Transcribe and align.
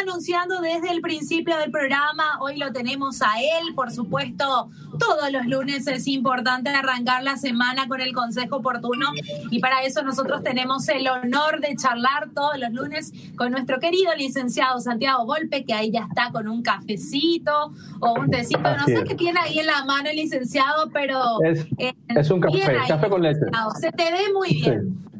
anunciando 0.00 0.60
desde 0.60 0.90
el 0.90 1.00
principio 1.00 1.56
del 1.58 1.70
programa, 1.70 2.38
hoy 2.40 2.56
lo 2.56 2.72
tenemos 2.72 3.22
a 3.22 3.40
él, 3.40 3.74
por 3.74 3.90
supuesto, 3.90 4.70
todos 4.98 5.30
los 5.32 5.46
lunes 5.46 5.86
es 5.86 6.06
importante 6.06 6.70
arrancar 6.70 7.22
la 7.22 7.36
semana 7.36 7.86
con 7.88 8.00
el 8.00 8.12
consejo 8.12 8.56
oportuno 8.56 9.06
y 9.50 9.60
para 9.60 9.82
eso 9.82 10.02
nosotros 10.02 10.42
tenemos 10.42 10.88
el 10.88 11.08
honor 11.08 11.60
de 11.60 11.76
charlar 11.76 12.30
todos 12.34 12.58
los 12.58 12.72
lunes 12.72 13.12
con 13.36 13.52
nuestro 13.52 13.78
querido 13.78 14.14
licenciado 14.16 14.80
Santiago 14.80 15.24
Golpe, 15.24 15.64
que 15.64 15.74
ahí 15.74 15.90
ya 15.90 16.06
está 16.08 16.30
con 16.32 16.48
un 16.48 16.62
cafecito 16.62 17.72
o 18.00 18.20
un 18.20 18.30
tecito, 18.30 18.60
no 18.60 18.84
sé 18.86 19.04
qué 19.04 19.14
tiene 19.14 19.40
ahí 19.40 19.58
en 19.58 19.66
la 19.66 19.84
mano 19.84 20.10
el 20.10 20.16
licenciado, 20.16 20.90
pero... 20.92 21.42
Es, 21.44 21.66
eh, 21.78 21.94
un 22.32 22.40
café, 22.40 22.76
café 22.88 23.08
con 23.08 23.22
leche. 23.22 23.40
Se 23.80 23.90
te 23.92 24.04
ve 24.04 24.32
muy 24.32 24.54
bien. 24.54 25.10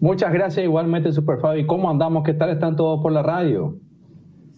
Muchas 0.00 0.32
gracias 0.32 0.64
igualmente, 0.64 1.12
Super 1.12 1.38
Fabi. 1.38 1.66
¿Cómo 1.66 1.90
andamos? 1.90 2.24
¿Qué 2.24 2.32
tal 2.32 2.50
están 2.50 2.74
todos 2.74 3.02
por 3.02 3.12
la 3.12 3.22
radio? 3.22 3.78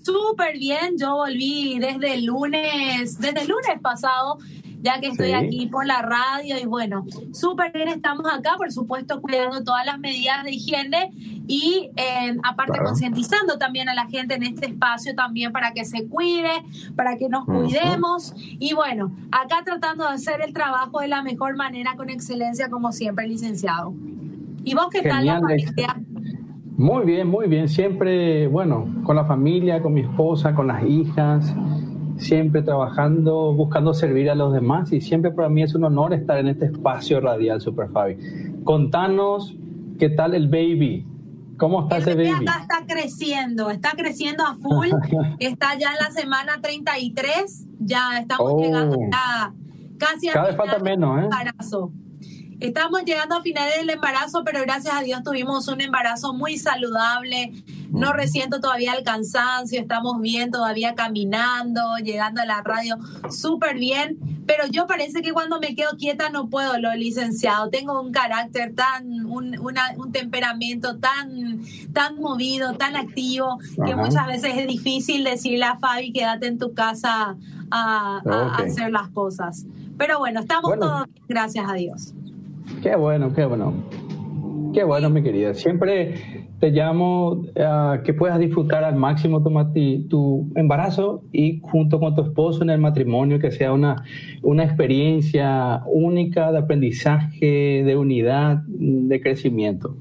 Súper 0.02 0.58
bien, 0.58 0.96
yo 0.98 1.14
volví 1.14 1.78
desde 1.78 2.14
el 2.14 2.24
lunes, 2.24 3.18
desde 3.20 3.42
el 3.42 3.48
lunes 3.48 3.80
pasado, 3.80 4.38
ya 4.80 4.98
que 5.00 5.08
estoy 5.08 5.32
aquí 5.32 5.66
por 5.66 5.86
la 5.86 6.02
radio. 6.02 6.58
Y 6.58 6.66
bueno, 6.66 7.06
súper 7.32 7.72
bien 7.72 7.88
estamos 7.88 8.26
acá, 8.26 8.56
por 8.56 8.72
supuesto, 8.72 9.20
cuidando 9.20 9.62
todas 9.62 9.86
las 9.86 10.00
medidas 10.00 10.42
de 10.42 10.52
higiene 10.52 11.10
y 11.46 11.90
eh, 11.96 12.36
aparte 12.42 12.78
concientizando 12.84 13.58
también 13.58 13.88
a 13.88 13.94
la 13.94 14.06
gente 14.06 14.34
en 14.34 14.42
este 14.42 14.66
espacio 14.66 15.14
también 15.14 15.52
para 15.52 15.72
que 15.72 15.84
se 15.84 16.08
cuide, 16.08 16.50
para 16.96 17.16
que 17.16 17.28
nos 17.28 17.44
cuidemos. 17.44 18.34
Y 18.36 18.74
bueno, 18.74 19.12
acá 19.30 19.62
tratando 19.64 20.04
de 20.04 20.14
hacer 20.14 20.40
el 20.40 20.52
trabajo 20.52 21.00
de 21.00 21.08
la 21.08 21.22
mejor 21.22 21.56
manera 21.56 21.94
con 21.96 22.10
excelencia 22.10 22.68
como 22.70 22.90
siempre, 22.90 23.28
licenciado. 23.28 23.94
¿Y 24.64 24.74
vos 24.74 24.88
qué 24.90 25.02
tal 25.02 25.26
la 25.26 25.40
familia? 25.40 25.96
Muy 26.76 27.04
bien, 27.04 27.28
muy 27.28 27.48
bien. 27.48 27.68
Siempre, 27.68 28.46
bueno, 28.46 28.86
con 29.04 29.16
la 29.16 29.24
familia, 29.24 29.82
con 29.82 29.92
mi 29.92 30.00
esposa, 30.00 30.54
con 30.54 30.68
las 30.68 30.84
hijas, 30.84 31.54
siempre 32.16 32.62
trabajando, 32.62 33.52
buscando 33.52 33.94
servir 33.94 34.30
a 34.30 34.34
los 34.34 34.52
demás 34.52 34.92
y 34.92 35.00
siempre 35.00 35.30
para 35.32 35.48
mí 35.48 35.62
es 35.62 35.74
un 35.74 35.84
honor 35.84 36.14
estar 36.14 36.38
en 36.38 36.48
este 36.48 36.66
espacio 36.66 37.20
radial, 37.20 37.60
Super 37.60 37.88
Fabi. 37.90 38.16
Contanos 38.64 39.54
qué 39.98 40.08
tal 40.08 40.34
el 40.34 40.48
baby. 40.48 41.06
¿Cómo 41.58 41.82
está 41.82 41.98
ese 41.98 42.14
baby? 42.14 42.30
Acá 42.30 42.62
está 42.62 42.86
creciendo, 42.86 43.70
está 43.70 43.90
creciendo 43.92 44.44
a 44.44 44.54
full, 44.54 44.88
está 45.38 45.78
ya 45.78 45.90
en 45.92 45.98
la 45.98 46.10
semana 46.10 46.60
33, 46.60 47.66
ya 47.80 48.18
estamos 48.18 48.60
llegando 48.60 48.96
oh. 48.98 49.10
ya 49.12 49.52
casi 49.98 50.28
a 50.28 50.32
Cada 50.32 50.46
vez 50.48 50.56
falta 50.56 50.78
menos, 50.78 51.20
¿eh? 51.20 51.24
Embarazo. 51.24 51.92
Estamos 52.62 53.04
llegando 53.04 53.34
a 53.34 53.42
finales 53.42 53.76
del 53.76 53.90
embarazo, 53.90 54.44
pero 54.44 54.60
gracias 54.60 54.94
a 54.94 55.02
Dios 55.02 55.24
tuvimos 55.24 55.66
un 55.66 55.80
embarazo 55.80 56.32
muy 56.32 56.58
saludable. 56.58 57.50
No 57.90 58.12
resiento 58.12 58.60
todavía 58.60 58.94
el 58.94 59.02
cansancio, 59.02 59.80
estamos 59.80 60.20
bien 60.20 60.52
todavía 60.52 60.94
caminando, 60.94 61.96
llegando 61.96 62.40
a 62.40 62.46
la 62.46 62.62
radio 62.62 62.98
súper 63.30 63.78
bien. 63.78 64.16
Pero 64.46 64.68
yo 64.68 64.86
parece 64.86 65.22
que 65.22 65.32
cuando 65.32 65.58
me 65.58 65.74
quedo 65.74 65.96
quieta 65.98 66.30
no 66.30 66.50
puedo, 66.50 66.78
lo 66.78 66.94
licenciado. 66.94 67.68
Tengo 67.68 68.00
un 68.00 68.12
carácter 68.12 68.76
tan, 68.76 69.26
un, 69.26 69.58
un 69.58 70.12
temperamento 70.12 70.98
tan, 70.98 71.62
tan 71.92 72.20
movido, 72.20 72.74
tan 72.74 72.94
activo, 72.94 73.58
que 73.84 73.96
muchas 73.96 74.28
veces 74.28 74.56
es 74.56 74.68
difícil 74.68 75.24
decirle 75.24 75.64
a 75.64 75.78
Fabi, 75.80 76.12
quédate 76.12 76.46
en 76.46 76.58
tu 76.58 76.74
casa 76.74 77.36
a, 77.72 78.54
hacer 78.58 78.92
las 78.92 79.08
cosas. 79.08 79.66
Pero 79.98 80.20
bueno, 80.20 80.38
estamos 80.38 80.78
todos 80.78 81.06
bien, 81.06 81.24
gracias 81.26 81.68
a 81.68 81.74
Dios. 81.74 82.14
Qué 82.82 82.96
bueno, 82.96 83.32
qué 83.32 83.44
bueno. 83.44 83.74
Qué 84.72 84.84
bueno, 84.84 85.10
mi 85.10 85.22
querida. 85.22 85.52
Siempre 85.52 86.48
te 86.58 86.70
llamo 86.70 87.42
a 87.56 88.00
que 88.04 88.14
puedas 88.14 88.38
disfrutar 88.38 88.84
al 88.84 88.96
máximo 88.96 89.42
tu, 89.42 90.08
tu, 90.08 90.50
embarazo 90.54 91.24
y 91.30 91.60
junto 91.60 92.00
con 92.00 92.14
tu 92.14 92.22
esposo 92.22 92.62
en 92.62 92.70
el 92.70 92.78
matrimonio, 92.78 93.38
que 93.38 93.50
sea 93.50 93.72
una, 93.72 94.02
una 94.42 94.64
experiencia 94.64 95.82
única 95.86 96.52
de 96.52 96.58
aprendizaje, 96.58 97.82
de 97.84 97.96
unidad, 97.96 98.62
de 98.66 99.20
crecimiento. 99.20 99.96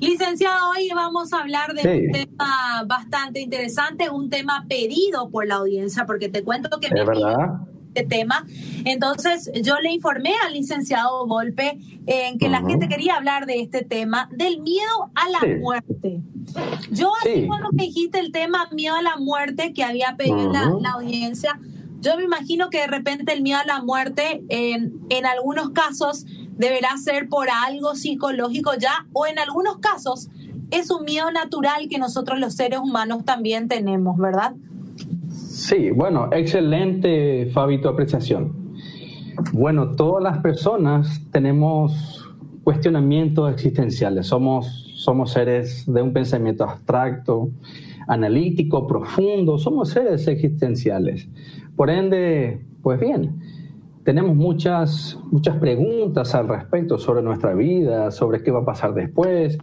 Licenciado, 0.00 0.70
hoy 0.70 0.88
vamos 0.94 1.32
a 1.32 1.40
hablar 1.40 1.74
de 1.74 2.06
un 2.06 2.12
tema 2.12 2.84
bastante 2.86 3.40
interesante, 3.40 4.08
un 4.08 4.30
tema 4.30 4.64
pedido 4.68 5.28
por 5.28 5.46
la 5.46 5.56
audiencia, 5.56 6.06
porque 6.06 6.28
te 6.28 6.44
cuento 6.44 6.78
que... 6.80 6.86
Es 6.86 7.06
verdad 7.06 7.58
este 7.98 8.16
tema. 8.16 8.44
Entonces 8.84 9.50
yo 9.62 9.78
le 9.80 9.92
informé 9.92 10.32
al 10.46 10.52
licenciado 10.52 11.26
Golpe 11.26 11.78
en 12.06 12.38
que 12.38 12.48
la 12.48 12.62
gente 12.62 12.88
quería 12.88 13.16
hablar 13.16 13.46
de 13.46 13.60
este 13.60 13.84
tema, 13.84 14.28
del 14.32 14.60
miedo 14.60 15.10
a 15.14 15.28
la 15.28 15.58
muerte. 15.58 16.20
Yo 16.90 17.12
así 17.20 17.46
cuando 17.46 17.70
me 17.72 17.84
dijiste 17.84 18.18
el 18.18 18.32
tema 18.32 18.68
miedo 18.72 18.94
a 18.94 19.02
la 19.02 19.16
muerte 19.16 19.72
que 19.72 19.84
había 19.84 20.16
pedido 20.16 20.52
la, 20.80 20.90
audiencia, 20.92 21.60
yo 22.00 22.16
me 22.16 22.24
imagino 22.24 22.70
que 22.70 22.78
de 22.78 22.86
repente 22.86 23.32
el 23.32 23.42
miedo 23.42 23.58
a 23.58 23.66
la 23.66 23.82
muerte 23.82 24.42
en, 24.48 25.00
en 25.10 25.26
algunos 25.26 25.70
casos 25.70 26.24
deberá 26.56 26.96
ser 26.96 27.28
por 27.28 27.48
algo 27.50 27.94
psicológico 27.94 28.74
ya 28.74 29.06
o 29.12 29.26
en 29.26 29.38
algunos 29.38 29.78
casos 29.78 30.28
es 30.70 30.90
un 30.90 31.04
miedo 31.04 31.30
natural 31.30 31.88
que 31.88 31.98
nosotros 31.98 32.38
los 32.38 32.54
seres 32.54 32.78
humanos 32.78 33.24
también 33.24 33.68
tenemos, 33.68 34.18
¿verdad? 34.18 34.54
Sí, 35.58 35.90
bueno, 35.90 36.28
excelente, 36.30 37.50
Fabi, 37.52 37.80
tu 37.80 37.88
apreciación. 37.88 38.76
Bueno, 39.52 39.96
todas 39.96 40.22
las 40.22 40.38
personas 40.38 41.20
tenemos 41.32 42.30
cuestionamientos 42.62 43.52
existenciales. 43.52 44.28
Somos, 44.28 44.92
somos 44.94 45.32
seres 45.32 45.84
de 45.92 46.00
un 46.00 46.12
pensamiento 46.12 46.62
abstracto, 46.62 47.50
analítico, 48.06 48.86
profundo. 48.86 49.58
Somos 49.58 49.88
seres 49.88 50.28
existenciales. 50.28 51.28
Por 51.74 51.90
ende, 51.90 52.64
pues 52.80 53.00
bien, 53.00 53.40
tenemos 54.04 54.36
muchas, 54.36 55.18
muchas 55.32 55.56
preguntas 55.56 56.36
al 56.36 56.46
respecto 56.46 56.98
sobre 56.98 57.20
nuestra 57.20 57.54
vida, 57.54 58.12
sobre 58.12 58.44
qué 58.44 58.52
va 58.52 58.60
a 58.60 58.64
pasar 58.64 58.94
después, 58.94 59.58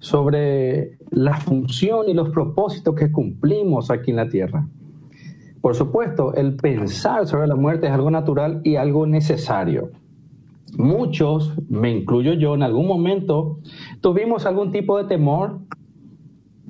sobre 0.00 0.98
la 1.10 1.38
función 1.38 2.10
y 2.10 2.12
los 2.12 2.28
propósitos 2.28 2.94
que 2.94 3.10
cumplimos 3.10 3.90
aquí 3.90 4.10
en 4.10 4.16
la 4.18 4.28
Tierra. 4.28 4.68
Por 5.60 5.74
supuesto, 5.74 6.34
el 6.34 6.56
pensar 6.56 7.26
sobre 7.26 7.46
la 7.46 7.56
muerte 7.56 7.86
es 7.86 7.92
algo 7.92 8.10
natural 8.10 8.60
y 8.64 8.76
algo 8.76 9.06
necesario. 9.06 9.90
Muchos, 10.78 11.52
me 11.68 11.90
incluyo 11.90 12.32
yo, 12.34 12.54
en 12.54 12.62
algún 12.62 12.86
momento 12.86 13.58
tuvimos 14.00 14.46
algún 14.46 14.70
tipo 14.70 14.96
de 14.96 15.04
temor 15.04 15.58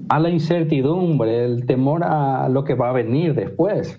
a 0.09 0.19
la 0.19 0.31
incertidumbre, 0.31 1.45
el 1.45 1.67
temor 1.67 2.03
a 2.03 2.49
lo 2.49 2.65
que 2.65 2.75
va 2.75 2.91
a 2.91 2.93
venir 2.93 3.34
después. 3.34 3.99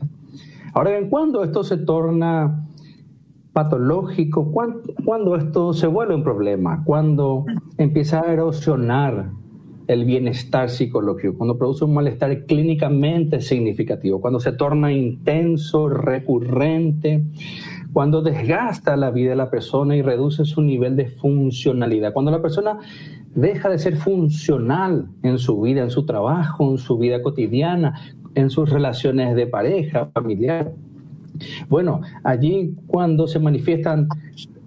Ahora 0.74 0.92
bien, 0.92 1.10
cuando 1.10 1.44
esto 1.44 1.64
se 1.64 1.78
torna 1.78 2.66
patológico, 3.54 4.52
cuando 4.52 5.36
esto 5.36 5.74
se 5.74 5.88
vuelve 5.88 6.16
un 6.16 6.24
problema, 6.24 6.84
cuando 6.84 7.46
empieza 7.78 8.22
a 8.22 8.32
erosionar 8.32 9.32
el 9.88 10.06
bienestar 10.06 10.70
psicológico, 10.70 11.38
cuando 11.38 11.58
produce 11.58 11.86
un 11.86 11.94
malestar 11.94 12.46
clínicamente 12.46 13.42
significativo, 13.42 14.22
cuando 14.22 14.40
se 14.40 14.52
torna 14.54 14.92
intenso, 14.92 15.90
recurrente, 15.90 17.24
cuando 17.94 18.22
desgasta 18.22 18.96
la 18.96 19.12
vida 19.12 19.32
de 19.32 19.36
la 19.36 19.50
persona 19.50 19.96
y 19.96 20.02
reduce 20.02 20.46
su 20.46 20.62
nivel 20.62 20.96
de 20.96 21.08
funcionalidad, 21.08 22.14
cuando 22.14 22.32
la 22.32 22.42
persona 22.42 22.78
deja 23.36 23.70
de 23.70 23.80
ser 23.80 23.96
funcional 23.98 25.08
en 25.24 25.38
su 25.38 25.60
vida, 25.62 25.82
en 25.82 25.90
su 25.90 26.06
trabajo, 26.06 26.72
en 26.72 26.78
su 26.78 26.98
vida 26.98 27.22
cotidiana, 27.22 28.00
en 28.36 28.50
sus 28.50 28.70
relaciones 28.70 29.36
de 29.36 29.48
pareja, 29.48 30.10
familiar. 30.14 30.74
Bueno, 31.70 32.02
allí 32.24 32.76
cuando 32.88 33.28
se 33.28 33.40
manifiestan 33.40 34.08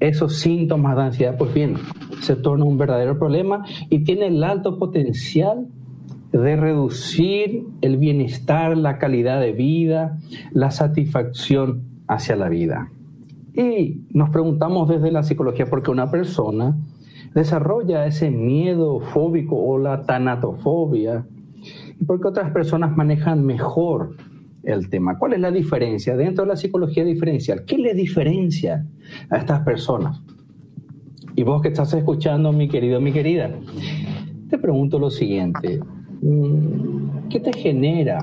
esos 0.00 0.38
síntomas 0.38 0.96
de 0.96 1.02
ansiedad, 1.02 1.36
pues 1.38 1.52
bien, 1.54 1.76
se 2.20 2.36
torna 2.36 2.64
un 2.64 2.78
verdadero 2.78 3.18
problema 3.18 3.64
y 3.90 4.04
tiene 4.04 4.26
el 4.26 4.42
alto 4.42 4.78
potencial 4.78 5.66
de 6.32 6.56
reducir 6.56 7.64
el 7.80 7.96
bienestar, 7.96 8.76
la 8.76 8.98
calidad 8.98 9.40
de 9.40 9.52
vida, 9.52 10.18
la 10.52 10.70
satisfacción 10.70 11.82
hacia 12.08 12.36
la 12.36 12.48
vida. 12.48 12.90
Y 13.54 14.00
nos 14.10 14.30
preguntamos 14.30 14.88
desde 14.88 15.12
la 15.12 15.22
psicología 15.22 15.66
por 15.66 15.82
qué 15.82 15.92
una 15.92 16.10
persona 16.10 16.76
desarrolla 17.34 18.06
ese 18.06 18.30
miedo 18.30 19.00
fóbico 19.00 19.56
o 19.56 19.78
la 19.78 20.02
tanatofobia 20.02 21.24
y 22.00 22.04
por 22.04 22.20
qué 22.20 22.28
otras 22.28 22.50
personas 22.50 22.96
manejan 22.96 23.44
mejor 23.44 24.16
el 24.66 24.88
tema. 24.88 25.18
¿Cuál 25.18 25.34
es 25.34 25.40
la 25.40 25.50
diferencia 25.50 26.16
dentro 26.16 26.44
de 26.44 26.48
la 26.48 26.56
psicología 26.56 27.04
diferencial? 27.04 27.64
¿Qué 27.64 27.78
le 27.78 27.94
diferencia 27.94 28.86
a 29.30 29.36
estas 29.36 29.60
personas? 29.60 30.20
Y 31.36 31.42
vos 31.42 31.62
que 31.62 31.68
estás 31.68 31.92
escuchando, 31.94 32.52
mi 32.52 32.68
querido, 32.68 33.00
mi 33.00 33.12
querida, 33.12 33.50
te 34.48 34.58
pregunto 34.58 34.98
lo 34.98 35.10
siguiente. 35.10 35.80
Mm, 36.22 37.28
¿Qué 37.28 37.40
te 37.40 37.52
genera 37.52 38.18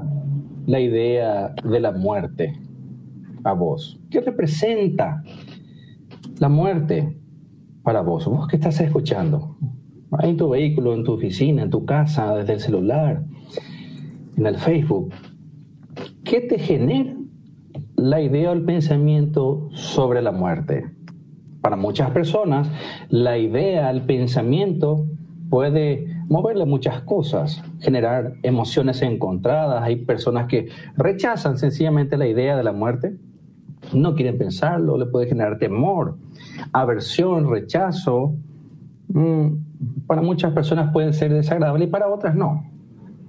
la 0.65 0.79
idea 0.79 1.53
de 1.63 1.79
la 1.79 1.91
muerte 1.91 2.53
a 3.43 3.53
vos? 3.53 3.99
¿Qué 4.09 4.21
representa 4.21 5.23
la 6.39 6.49
muerte 6.49 7.17
para 7.83 8.01
vos? 8.01 8.25
Vos 8.27 8.47
que 8.47 8.55
estás 8.55 8.79
escuchando, 8.79 9.57
en 10.19 10.37
tu 10.37 10.49
vehículo, 10.49 10.93
en 10.93 11.03
tu 11.03 11.13
oficina, 11.13 11.63
en 11.63 11.69
tu 11.69 11.85
casa, 11.85 12.35
desde 12.35 12.53
el 12.53 12.59
celular. 12.59 13.23
en 14.37 14.45
el 14.45 14.57
Facebook, 14.57 15.13
¿qué 16.31 16.39
te 16.39 16.57
genera 16.59 17.13
la 17.97 18.21
idea 18.21 18.51
o 18.51 18.53
el 18.53 18.63
pensamiento 18.63 19.67
sobre 19.73 20.21
la 20.21 20.31
muerte? 20.31 20.89
Para 21.59 21.75
muchas 21.75 22.11
personas, 22.11 22.69
la 23.09 23.37
idea, 23.37 23.91
el 23.91 24.03
pensamiento 24.03 25.07
puede 25.49 26.07
moverle 26.29 26.65
muchas 26.65 27.01
cosas, 27.01 27.61
generar 27.81 28.35
emociones 28.43 29.01
encontradas. 29.01 29.83
Hay 29.83 29.97
personas 30.05 30.47
que 30.47 30.69
rechazan 30.95 31.57
sencillamente 31.57 32.15
la 32.15 32.27
idea 32.27 32.55
de 32.55 32.63
la 32.63 32.71
muerte, 32.71 33.17
no 33.91 34.15
quieren 34.15 34.37
pensarlo, 34.37 34.97
le 34.97 35.07
puede 35.07 35.27
generar 35.27 35.57
temor, 35.57 36.15
aversión, 36.71 37.51
rechazo. 37.51 38.35
Mm, 39.09 39.47
para 40.07 40.21
muchas 40.21 40.53
personas 40.53 40.93
pueden 40.93 41.11
ser 41.11 41.33
desagradables 41.33 41.89
y 41.89 41.91
para 41.91 42.07
otras 42.07 42.35
no. 42.35 42.63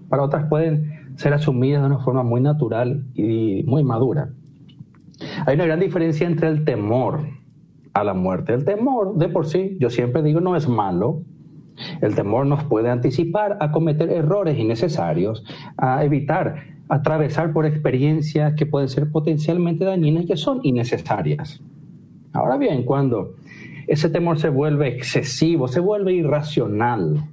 Para 0.09 0.23
otras 0.23 0.47
pueden 0.49 1.02
ser 1.17 1.35
asumidas 1.35 1.83
de 1.83 1.87
una 1.87 1.99
forma 1.99 2.23
muy 2.23 2.41
natural 2.41 3.05
y 3.15 3.63
muy 3.65 3.85
madura. 3.85 4.31
Hay 5.47 5.55
una 5.55 5.67
gran 5.67 5.81
diferencia 5.81 6.27
entre 6.27 6.49
el 6.49 6.65
temor 6.65 7.21
a 7.95 8.05
la 8.05 8.15
muerte. 8.15 8.55
El 8.55 8.65
temor 8.65 9.17
de 9.17 9.29
por 9.29 9.47
sí, 9.47 9.77
yo 9.81 9.91
siempre 9.91 10.23
digo, 10.23 10.41
no 10.41 10.57
es 10.57 10.69
malo. 10.69 11.23
El 12.01 12.15
temor 12.15 12.47
nos 12.47 12.65
puede 12.65 12.91
anticipar 12.91 13.57
a 13.61 13.73
cometer 13.73 14.11
errores 14.11 14.59
innecesarios, 14.59 15.45
a 15.77 16.05
evitar 16.05 16.57
atravesar 16.89 17.53
por 17.53 17.65
experiencias 17.65 18.55
que 18.55 18.67
pueden 18.67 18.89
ser 18.89 19.11
potencialmente 19.11 19.85
dañinas 19.85 20.25
y 20.25 20.27
que 20.27 20.37
son 20.37 20.61
innecesarias. 20.63 21.63
Ahora 22.33 22.57
bien, 22.57 22.85
cuando 22.85 23.35
ese 23.87 24.11
temor 24.11 24.39
se 24.39 24.49
vuelve 24.49 24.89
excesivo, 24.89 25.69
se 25.69 25.81
vuelve 25.81 26.13
irracional 26.13 27.25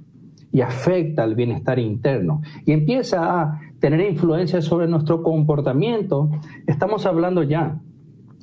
y 0.52 0.62
afecta 0.62 1.22
al 1.22 1.34
bienestar 1.34 1.78
interno 1.78 2.42
y 2.64 2.72
empieza 2.72 3.40
a 3.40 3.60
tener 3.80 4.00
influencia 4.08 4.62
sobre 4.62 4.86
nuestro 4.86 5.22
comportamiento, 5.22 6.30
estamos 6.66 7.06
hablando 7.06 7.42
ya 7.42 7.80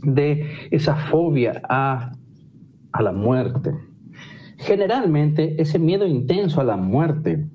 de 0.03 0.49
esa 0.71 0.95
fobia 0.95 1.61
a, 1.69 2.11
a 2.91 3.01
la 3.01 3.11
muerte. 3.11 3.73
Generalmente 4.57 5.61
ese 5.61 5.79
miedo 5.79 6.05
intenso 6.07 6.59
a 6.59 6.63
la 6.63 6.77
muerte 6.77 7.47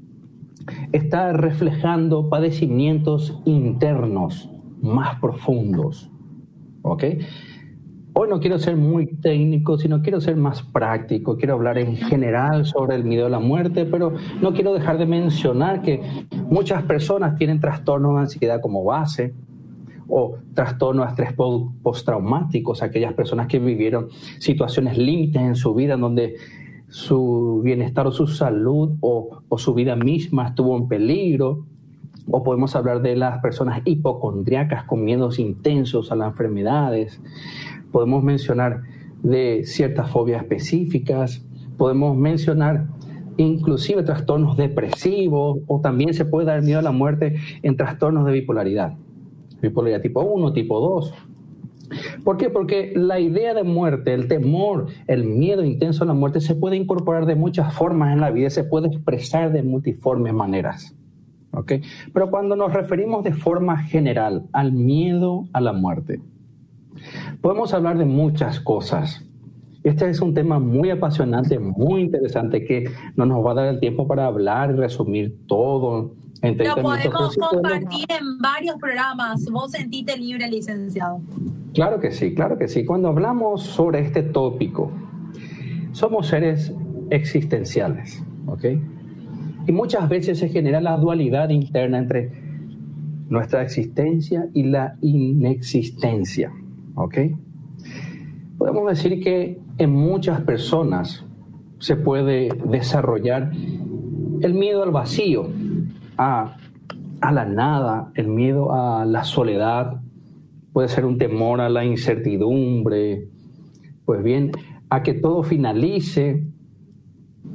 está 0.92 1.32
reflejando 1.32 2.28
padecimientos 2.28 3.40
internos 3.44 4.48
más 4.80 5.18
profundos. 5.20 6.10
¿Ok? 6.82 7.04
Hoy 8.22 8.28
no 8.28 8.38
quiero 8.38 8.60
ser 8.60 8.76
muy 8.76 9.06
técnico, 9.16 9.76
sino 9.78 10.00
quiero 10.00 10.20
ser 10.20 10.36
más 10.36 10.62
práctico. 10.62 11.36
Quiero 11.36 11.54
hablar 11.54 11.76
en 11.76 11.96
general 11.96 12.64
sobre 12.64 12.94
el 12.94 13.02
miedo 13.02 13.26
a 13.26 13.28
la 13.28 13.40
muerte, 13.40 13.84
pero 13.84 14.12
no 14.40 14.52
quiero 14.52 14.72
dejar 14.72 14.96
de 14.98 15.06
mencionar 15.06 15.82
que 15.82 16.00
muchas 16.48 16.84
personas 16.84 17.36
tienen 17.36 17.58
trastornos 17.58 18.14
de 18.14 18.20
ansiedad 18.20 18.60
como 18.60 18.84
base 18.84 19.34
o 20.06 20.36
trastornos 20.54 21.04
de 21.06 21.10
estrés 21.10 21.32
postraumáticos, 21.82 22.84
aquellas 22.84 23.12
personas 23.14 23.48
que 23.48 23.58
vivieron 23.58 24.06
situaciones 24.38 24.96
límites 24.96 25.42
en 25.42 25.56
su 25.56 25.74
vida 25.74 25.94
en 25.94 26.02
donde 26.02 26.36
su 26.86 27.60
bienestar 27.64 28.06
o 28.06 28.12
su 28.12 28.28
salud 28.28 28.98
o, 29.00 29.42
su 29.56 29.74
vida 29.74 29.96
misma 29.96 30.46
estuvo 30.46 30.76
en 30.76 30.86
peligro. 30.86 31.66
O 32.30 32.44
podemos 32.44 32.76
hablar 32.76 33.02
de 33.02 33.16
las 33.16 33.40
personas 33.40 33.82
hipocondriacas 33.84 34.84
con 34.84 35.04
miedos 35.04 35.40
intensos 35.40 36.12
a 36.12 36.14
las 36.14 36.28
enfermedades. 36.28 37.20
Podemos 37.92 38.24
mencionar 38.24 38.82
de 39.22 39.62
ciertas 39.64 40.10
fobias 40.10 40.42
específicas. 40.42 41.44
Podemos 41.76 42.16
mencionar 42.16 42.86
inclusive 43.36 44.02
trastornos 44.02 44.56
depresivos 44.56 45.58
o 45.66 45.80
también 45.80 46.14
se 46.14 46.24
puede 46.24 46.46
dar 46.46 46.62
miedo 46.62 46.80
a 46.80 46.82
la 46.82 46.92
muerte 46.92 47.36
en 47.62 47.76
trastornos 47.76 48.26
de 48.26 48.32
bipolaridad. 48.32 48.94
Bipolaridad 49.60 50.00
tipo 50.00 50.22
1, 50.22 50.52
tipo 50.52 50.80
2 50.80 51.14
¿Por 52.24 52.36
qué? 52.36 52.50
Porque 52.50 52.92
la 52.94 53.20
idea 53.20 53.54
de 53.54 53.64
muerte, 53.64 54.14
el 54.14 54.28
temor, 54.28 54.86
el 55.06 55.24
miedo 55.24 55.64
intenso 55.64 56.04
a 56.04 56.06
la 56.06 56.14
muerte 56.14 56.40
se 56.40 56.54
puede 56.54 56.76
incorporar 56.76 57.26
de 57.26 57.34
muchas 57.34 57.74
formas 57.74 58.12
en 58.12 58.20
la 58.20 58.30
vida, 58.30 58.50
se 58.50 58.64
puede 58.64 58.88
expresar 58.88 59.52
de 59.52 59.62
multiformes 59.62 60.32
maneras. 60.32 60.94
¿ok? 61.52 61.72
Pero 62.12 62.30
cuando 62.30 62.56
nos 62.56 62.72
referimos 62.72 63.24
de 63.24 63.34
forma 63.34 63.82
general 63.82 64.44
al 64.52 64.72
miedo 64.72 65.44
a 65.52 65.60
la 65.60 65.72
muerte, 65.72 66.20
podemos 67.40 67.72
hablar 67.74 67.98
de 67.98 68.04
muchas 68.04 68.60
cosas. 68.60 69.24
Este 69.84 70.08
es 70.08 70.20
un 70.20 70.32
tema 70.32 70.58
muy 70.58 70.90
apasionante, 70.90 71.58
muy 71.58 72.02
interesante, 72.02 72.64
que 72.64 72.90
no 73.16 73.26
nos 73.26 73.44
va 73.44 73.52
a 73.52 73.54
dar 73.54 73.66
el 73.66 73.80
tiempo 73.80 74.06
para 74.06 74.26
hablar 74.26 74.70
y 74.70 74.74
resumir 74.74 75.46
todo 75.46 76.14
lo 76.42 76.82
podemos 76.82 77.36
compartir 77.36 78.06
en 78.08 78.38
varios 78.38 78.76
programas. 78.76 79.44
Vos 79.50 79.70
sentiste 79.70 80.16
libre, 80.16 80.48
licenciado. 80.48 81.20
Claro 81.72 82.00
que 82.00 82.10
sí, 82.10 82.34
claro 82.34 82.58
que 82.58 82.66
sí. 82.66 82.84
Cuando 82.84 83.08
hablamos 83.08 83.62
sobre 83.62 84.00
este 84.00 84.22
tópico, 84.22 84.90
somos 85.92 86.26
seres 86.26 86.72
existenciales, 87.10 88.22
¿ok? 88.46 88.64
Y 89.68 89.72
muchas 89.72 90.08
veces 90.08 90.40
se 90.40 90.48
genera 90.48 90.80
la 90.80 90.96
dualidad 90.96 91.50
interna 91.50 91.98
entre 91.98 92.32
nuestra 93.28 93.62
existencia 93.62 94.48
y 94.52 94.64
la 94.64 94.96
inexistencia, 95.00 96.52
¿ok? 96.94 97.18
Podemos 98.58 98.88
decir 98.88 99.22
que 99.22 99.60
en 99.78 99.90
muchas 99.92 100.40
personas 100.42 101.24
se 101.78 101.96
puede 101.96 102.48
desarrollar 102.64 103.50
el 104.40 104.54
miedo 104.54 104.82
al 104.82 104.90
vacío, 104.90 105.48
a, 106.16 106.56
la 107.20 107.44
nada, 107.44 108.12
el 108.14 108.28
miedo 108.28 108.72
a 108.72 109.04
la 109.04 109.24
soledad, 109.24 110.00
puede 110.72 110.88
ser 110.88 111.04
un 111.04 111.18
temor 111.18 111.60
a 111.60 111.68
la 111.68 111.84
incertidumbre, 111.84 113.28
pues 114.04 114.22
bien, 114.22 114.52
a 114.90 115.02
que 115.02 115.14
todo 115.14 115.42
finalice. 115.42 116.44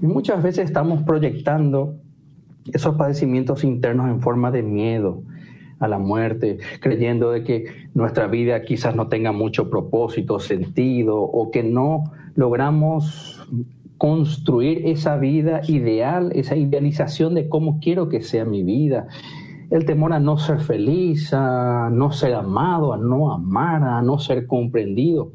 Y 0.02 0.08
muchas 0.08 0.44
veces 0.44 0.66
estamos 0.66 1.04
proyectando 1.04 1.96
esos 2.72 2.96
padecimientos 2.96 3.64
internos 3.64 4.10
en 4.10 4.22
forma 4.22 4.52
de 4.52 4.64
miedo 4.64 5.24
a 5.80 5.88
la 5.88 6.00
muerte, 6.00 6.58
creyendo 6.80 7.32
de 7.32 7.44
que 7.44 7.66
nuestra 7.94 8.28
vida 8.28 8.62
quizás 8.64 8.96
no 8.96 9.08
tenga 9.08 9.32
mucho 9.32 9.70
propósito, 9.70 10.40
sentido, 10.40 11.20
o 11.20 11.52
que 11.52 11.64
no 11.64 12.04
logramos 12.36 13.46
construir 13.98 14.88
esa 14.88 15.18
vida 15.18 15.62
ideal, 15.68 16.32
esa 16.34 16.56
idealización 16.56 17.36
de 17.36 17.50
cómo 17.50 17.80
quiero 17.80 18.10
que 18.10 18.22
sea 18.22 18.46
mi 18.46 18.64
vida. 18.64 19.08
El 19.70 19.86
temor 19.86 20.14
a 20.14 20.20
no 20.20 20.38
ser 20.38 20.60
feliz, 20.60 21.34
a 21.34 21.90
no 21.92 22.12
ser 22.12 22.34
amado, 22.36 22.94
a 22.94 22.98
no 22.98 23.34
amar, 23.34 23.84
a 23.84 24.02
no 24.02 24.18
ser 24.20 24.48
comprendido, 24.48 25.32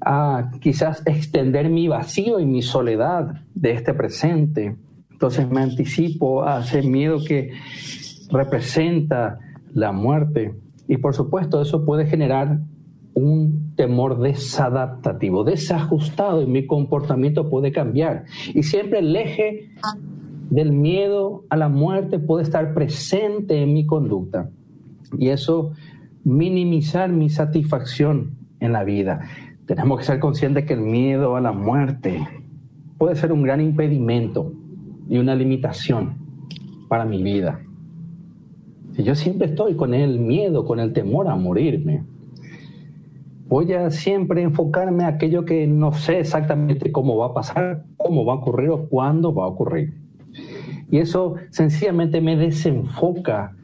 a 0.00 0.50
quizás 0.60 1.02
extender 1.06 1.68
mi 1.68 1.88
vacío 1.88 2.40
y 2.40 2.46
mi 2.46 2.62
soledad 2.62 3.42
de 3.54 3.72
este 3.72 3.92
presente. 3.92 4.76
Entonces 5.10 5.50
me 5.50 5.60
anticipo 5.60 6.44
a 6.44 6.60
ese 6.60 6.82
miedo 6.82 7.18
que 7.26 7.50
representa 8.30 9.38
la 9.72 9.92
muerte. 9.92 10.54
Y 10.88 10.98
por 10.98 11.14
supuesto 11.14 11.60
eso 11.60 11.84
puede 11.84 12.06
generar 12.06 12.60
un 13.14 13.72
temor 13.76 14.20
desadaptativo, 14.20 15.42
desajustado 15.42 16.42
y 16.42 16.46
mi 16.46 16.66
comportamiento 16.66 17.48
puede 17.48 17.72
cambiar. 17.72 18.24
Y 18.54 18.62
siempre 18.62 18.98
el 18.98 19.16
eje 19.16 19.70
del 20.50 20.72
miedo 20.72 21.44
a 21.48 21.56
la 21.56 21.68
muerte 21.68 22.18
puede 22.18 22.42
estar 22.44 22.74
presente 22.74 23.62
en 23.62 23.72
mi 23.72 23.86
conducta. 23.86 24.50
Y 25.18 25.28
eso 25.28 25.72
minimizar 26.24 27.10
mi 27.10 27.30
satisfacción 27.30 28.32
en 28.60 28.72
la 28.72 28.84
vida. 28.84 29.20
Tenemos 29.66 29.98
que 29.98 30.04
ser 30.04 30.20
conscientes 30.20 30.64
que 30.64 30.74
el 30.74 30.80
miedo 30.80 31.36
a 31.36 31.40
la 31.40 31.52
muerte 31.52 32.26
puede 32.98 33.16
ser 33.16 33.32
un 33.32 33.42
gran 33.42 33.60
impedimento 33.60 34.52
y 35.08 35.18
una 35.18 35.34
limitación 35.34 36.16
para 36.88 37.04
mi 37.04 37.22
vida. 37.22 37.60
Yo 38.98 39.14
siempre 39.14 39.48
estoy 39.48 39.74
con 39.74 39.92
el 39.92 40.18
miedo, 40.18 40.64
con 40.64 40.80
el 40.80 40.92
temor 40.92 41.28
a 41.28 41.36
morirme, 41.36 42.04
voy 43.46 43.72
a 43.74 43.90
siempre 43.90 44.42
enfocarme 44.42 45.04
a 45.04 45.08
aquello 45.08 45.44
que 45.44 45.66
no 45.66 45.92
sé 45.92 46.20
exactamente 46.20 46.90
cómo 46.92 47.16
va 47.16 47.26
a 47.26 47.34
pasar, 47.34 47.84
cómo 47.96 48.24
va 48.24 48.34
a 48.34 48.36
ocurrir 48.36 48.70
o 48.70 48.88
cuándo 48.88 49.34
va 49.34 49.44
a 49.44 49.48
ocurrir. 49.48 49.94
Y 50.90 50.98
eso 50.98 51.34
sencillamente 51.50 52.20
me 52.20 52.36
desenfoca 52.36 53.54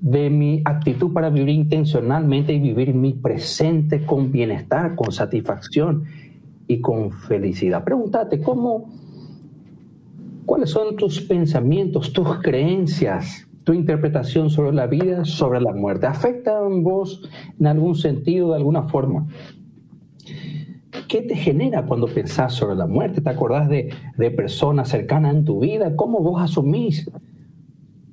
de 0.00 0.28
mi 0.30 0.60
actitud 0.64 1.12
para 1.12 1.30
vivir 1.30 1.50
intencionalmente 1.50 2.52
y 2.52 2.58
vivir 2.58 2.92
mi 2.92 3.14
presente 3.14 4.04
con 4.04 4.30
bienestar, 4.30 4.94
con 4.94 5.12
satisfacción 5.12 6.04
y 6.66 6.80
con 6.80 7.12
felicidad. 7.12 7.82
Pregúntate, 7.84 8.40
¿cómo, 8.42 8.90
¿cuáles 10.44 10.70
son 10.70 10.96
tus 10.96 11.20
pensamientos, 11.20 12.12
tus 12.12 12.40
creencias 12.40 13.48
tu 13.64 13.72
interpretación 13.72 14.50
sobre 14.50 14.72
la 14.72 14.86
vida, 14.86 15.24
sobre 15.24 15.60
la 15.60 15.72
muerte? 15.72 16.06
¿Afectan 16.06 16.82
vos 16.82 17.28
en 17.58 17.66
algún 17.66 17.94
sentido, 17.94 18.50
de 18.50 18.56
alguna 18.56 18.84
forma? 18.84 19.26
¿Qué 21.08 21.22
te 21.22 21.36
genera 21.36 21.84
cuando 21.84 22.06
pensás 22.06 22.54
sobre 22.54 22.76
la 22.76 22.86
muerte? 22.86 23.20
¿Te 23.20 23.30
acordás 23.30 23.68
de, 23.68 23.90
de 24.16 24.30
personas 24.30 24.88
cercanas 24.88 25.34
en 25.34 25.44
tu 25.44 25.60
vida? 25.60 25.94
¿Cómo 25.96 26.20
vos 26.20 26.40
asumís 26.40 27.10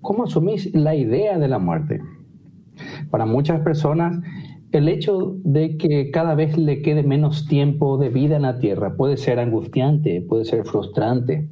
¿cómo 0.01 0.23
asumís 0.23 0.73
la 0.73 0.95
idea 0.95 1.37
de 1.37 1.47
la 1.47 1.59
muerte? 1.59 2.01
Para 3.09 3.25
muchas 3.25 3.61
personas, 3.61 4.19
el 4.71 4.87
hecho 4.87 5.35
de 5.43 5.77
que 5.77 6.11
cada 6.11 6.35
vez 6.35 6.57
le 6.57 6.81
quede 6.81 7.03
menos 7.03 7.47
tiempo 7.47 7.97
de 7.97 8.09
vida 8.09 8.35
en 8.35 8.43
la 8.43 8.59
tierra 8.59 8.95
puede 8.95 9.17
ser 9.17 9.39
angustiante, 9.39 10.21
puede 10.21 10.45
ser 10.45 10.65
frustrante. 10.65 11.49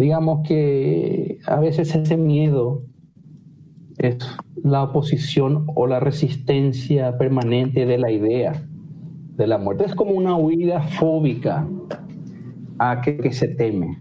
Digamos 0.00 0.48
que 0.48 1.40
a 1.44 1.60
veces 1.60 1.94
ese 1.94 2.16
miedo 2.16 2.86
es 3.98 4.16
la 4.64 4.84
oposición 4.84 5.66
o 5.74 5.86
la 5.86 6.00
resistencia 6.00 7.18
permanente 7.18 7.84
de 7.84 7.98
la 7.98 8.10
idea 8.10 8.66
de 9.36 9.46
la 9.46 9.58
muerte. 9.58 9.84
Es 9.84 9.94
como 9.94 10.12
una 10.12 10.34
huida 10.36 10.80
fóbica 10.80 11.68
a 12.78 13.02
que, 13.02 13.30
se 13.34 13.48
teme. 13.48 14.00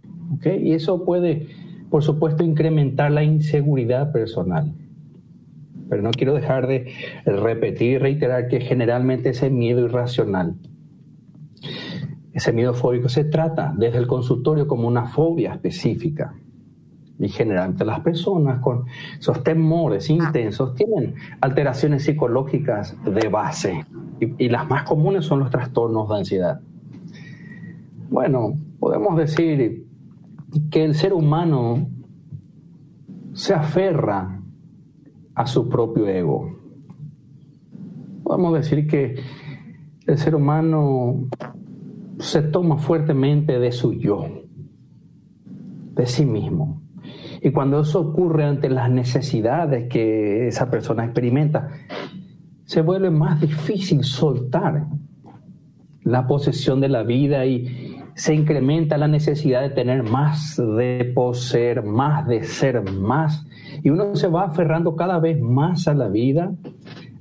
Y 0.64 0.72
eso 0.72 1.04
puede, 1.04 1.48
por 1.90 2.02
supuesto, 2.02 2.46
incrementar 2.46 3.12
la 3.12 3.26
inseguridad 3.26 4.14
personal. 4.14 4.74
Pero 5.90 6.02
no 6.02 6.12
quiero 6.12 6.34
dejar 6.34 6.68
de 6.68 6.94
repetir 7.26 7.92
y 7.92 7.98
reiterar 7.98 8.48
que 8.48 8.62
generalmente 8.62 9.32
ese 9.32 9.50
miedo 9.50 9.84
irracional, 9.84 10.56
ese 12.40 12.54
miedo 12.54 12.74
fóbico 12.74 13.10
se 13.10 13.26
trata 13.26 13.74
desde 13.78 13.98
el 13.98 14.08
consultorio 14.08 14.66
como 14.66 14.88
una 14.88 15.08
fobia 15.08 15.54
específica. 15.54 16.34
Y 17.20 17.28
generalmente 17.28 17.84
las 17.84 18.00
personas 18.00 18.62
con 18.62 18.86
esos 19.20 19.44
temores 19.44 20.10
intensos 20.10 20.74
tienen 20.74 21.16
alteraciones 21.42 22.04
psicológicas 22.04 22.96
de 23.04 23.28
base. 23.28 23.86
Y, 24.22 24.46
y 24.46 24.50
las 24.50 24.70
más 24.70 24.84
comunes 24.84 25.26
son 25.26 25.40
los 25.40 25.50
trastornos 25.50 26.08
de 26.08 26.16
ansiedad. 26.16 26.62
Bueno, 28.10 28.54
podemos 28.80 29.18
decir 29.18 29.86
que 30.72 30.84
el 30.86 30.96
ser 30.96 31.12
humano 31.12 31.90
se 33.34 33.54
aferra 33.54 34.40
a 35.36 35.46
su 35.46 35.68
propio 35.68 36.08
ego. 36.08 36.58
Podemos 38.24 38.54
decir 38.54 38.88
que 38.88 39.16
el 40.08 40.18
ser 40.18 40.36
humano 40.36 41.28
se 42.20 42.42
toma 42.42 42.78
fuertemente 42.78 43.60
de 43.60 43.72
su 43.72 43.94
yo, 43.94 44.26
de 45.96 46.06
sí 46.06 46.26
mismo. 46.26 46.82
Y 47.42 47.52
cuando 47.52 47.80
eso 47.80 48.02
ocurre 48.02 48.44
ante 48.44 48.70
las 48.70 48.92
necesidades 48.92 49.88
que 49.90 50.48
esa 50.48 50.70
persona 50.70 51.06
experimenta, 51.06 51.70
se 52.66 52.82
vuelve 52.82 53.10
más 53.10 53.40
difícil 53.42 54.04
soltar 54.04 54.88
la 56.04 56.28
posesión 56.28 56.82
de 56.82 56.90
la 56.90 57.04
vida 57.04 57.46
y 57.46 57.98
se 58.16 58.36
incrementa 58.36 58.98
la 58.98 59.08
necesidad 59.08 59.62
de 59.62 59.70
tener 59.70 60.04
más, 60.04 60.58
de 60.58 61.12
poseer 61.16 61.84
más, 61.84 62.28
de 62.28 62.44
ser 62.44 62.92
más. 62.92 63.46
Y 63.82 63.90
uno 63.90 64.16
se 64.16 64.28
va 64.28 64.46
aferrando 64.46 64.96
cada 64.96 65.20
vez 65.20 65.40
más 65.40 65.88
a 65.88 65.94
la 65.94 66.10
vida, 66.10 66.52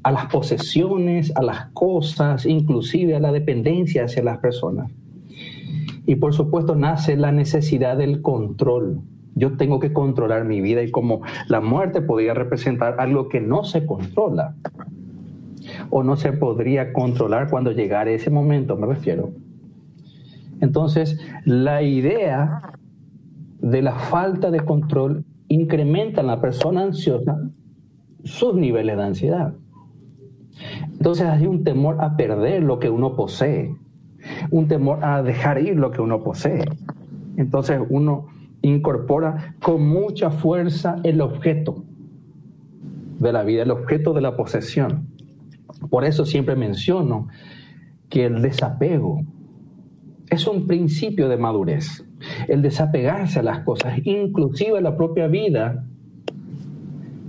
a 0.09 0.11
las 0.11 0.27
posesiones, 0.27 1.37
a 1.37 1.43
las 1.43 1.67
cosas, 1.75 2.47
inclusive 2.47 3.15
a 3.15 3.21
la 3.21 3.31
dependencia 3.31 4.05
hacia 4.05 4.23
las 4.25 4.39
personas. 4.39 4.91
Y 6.07 6.17
por 6.17 6.33
supuesto 6.33 6.75
nace 6.75 7.15
la 7.19 7.31
necesidad 7.31 7.99
del 7.99 8.23
control. 8.23 9.03
Yo 9.35 9.59
tengo 9.59 9.81
que 9.81 9.93
controlar 9.93 10.47
mi 10.47 10.63
vida 10.63 10.83
y 10.83 10.91
como 10.91 11.21
la 11.49 11.61
muerte 11.61 12.01
podría 12.01 12.33
representar 12.33 12.99
algo 12.99 13.29
que 13.29 13.43
no 13.43 13.65
se 13.65 13.85
controla 13.85 14.55
o 15.91 16.03
no 16.03 16.17
se 16.17 16.33
podría 16.33 16.95
controlar 16.95 17.51
cuando 17.51 17.73
llegara 17.73 18.11
ese 18.11 18.31
momento, 18.31 18.77
me 18.77 18.87
refiero. 18.87 19.33
Entonces, 20.63 21.21
la 21.45 21.83
idea 21.83 22.73
de 23.61 23.83
la 23.83 23.99
falta 23.99 24.51
de 24.51 24.61
control 24.61 25.27
incrementa 25.49 26.23
en 26.23 26.29
la 26.29 26.41
persona 26.41 26.81
ansiosa 26.81 27.43
sus 28.25 28.55
niveles 28.55 28.97
de 28.97 29.03
ansiedad. 29.03 29.53
Entonces 30.93 31.27
hay 31.27 31.47
un 31.47 31.65
temor 31.65 31.97
a 32.01 32.17
perder 32.17 32.63
lo 32.63 32.79
que 32.79 32.91
uno 32.91 33.15
posee, 33.15 33.75
un 34.51 34.69
temor 34.69 35.05
a 35.05 35.23
dejar 35.23 35.63
ir 35.63 35.77
lo 35.77 35.91
que 35.91 36.01
uno 36.01 36.23
posee. 36.23 36.65
Entonces 37.37 37.81
uno 37.89 38.27
incorpora 38.63 39.55
con 39.63 39.87
mucha 39.87 40.31
fuerza 40.31 40.97
el 41.05 41.21
objeto 41.21 41.85
de 43.19 43.33
la 43.33 43.43
vida, 43.43 43.63
el 43.63 43.71
objeto 43.71 44.13
de 44.13 44.21
la 44.21 44.37
posesión. 44.37 45.09
Por 45.91 46.05
eso 46.05 46.25
siempre 46.25 46.57
menciono 46.57 47.29
que 48.09 48.25
el 48.25 48.43
desapego 48.43 49.23
es 50.31 50.47
un 50.47 50.67
principio 50.67 51.29
de 51.29 51.37
madurez. 51.37 52.05
El 52.49 52.63
desapegarse 52.63 53.39
a 53.39 53.43
las 53.43 53.61
cosas, 53.61 53.99
inclusive 54.05 54.79
a 54.79 54.81
la 54.81 54.97
propia 54.97 55.29
vida, 55.29 55.85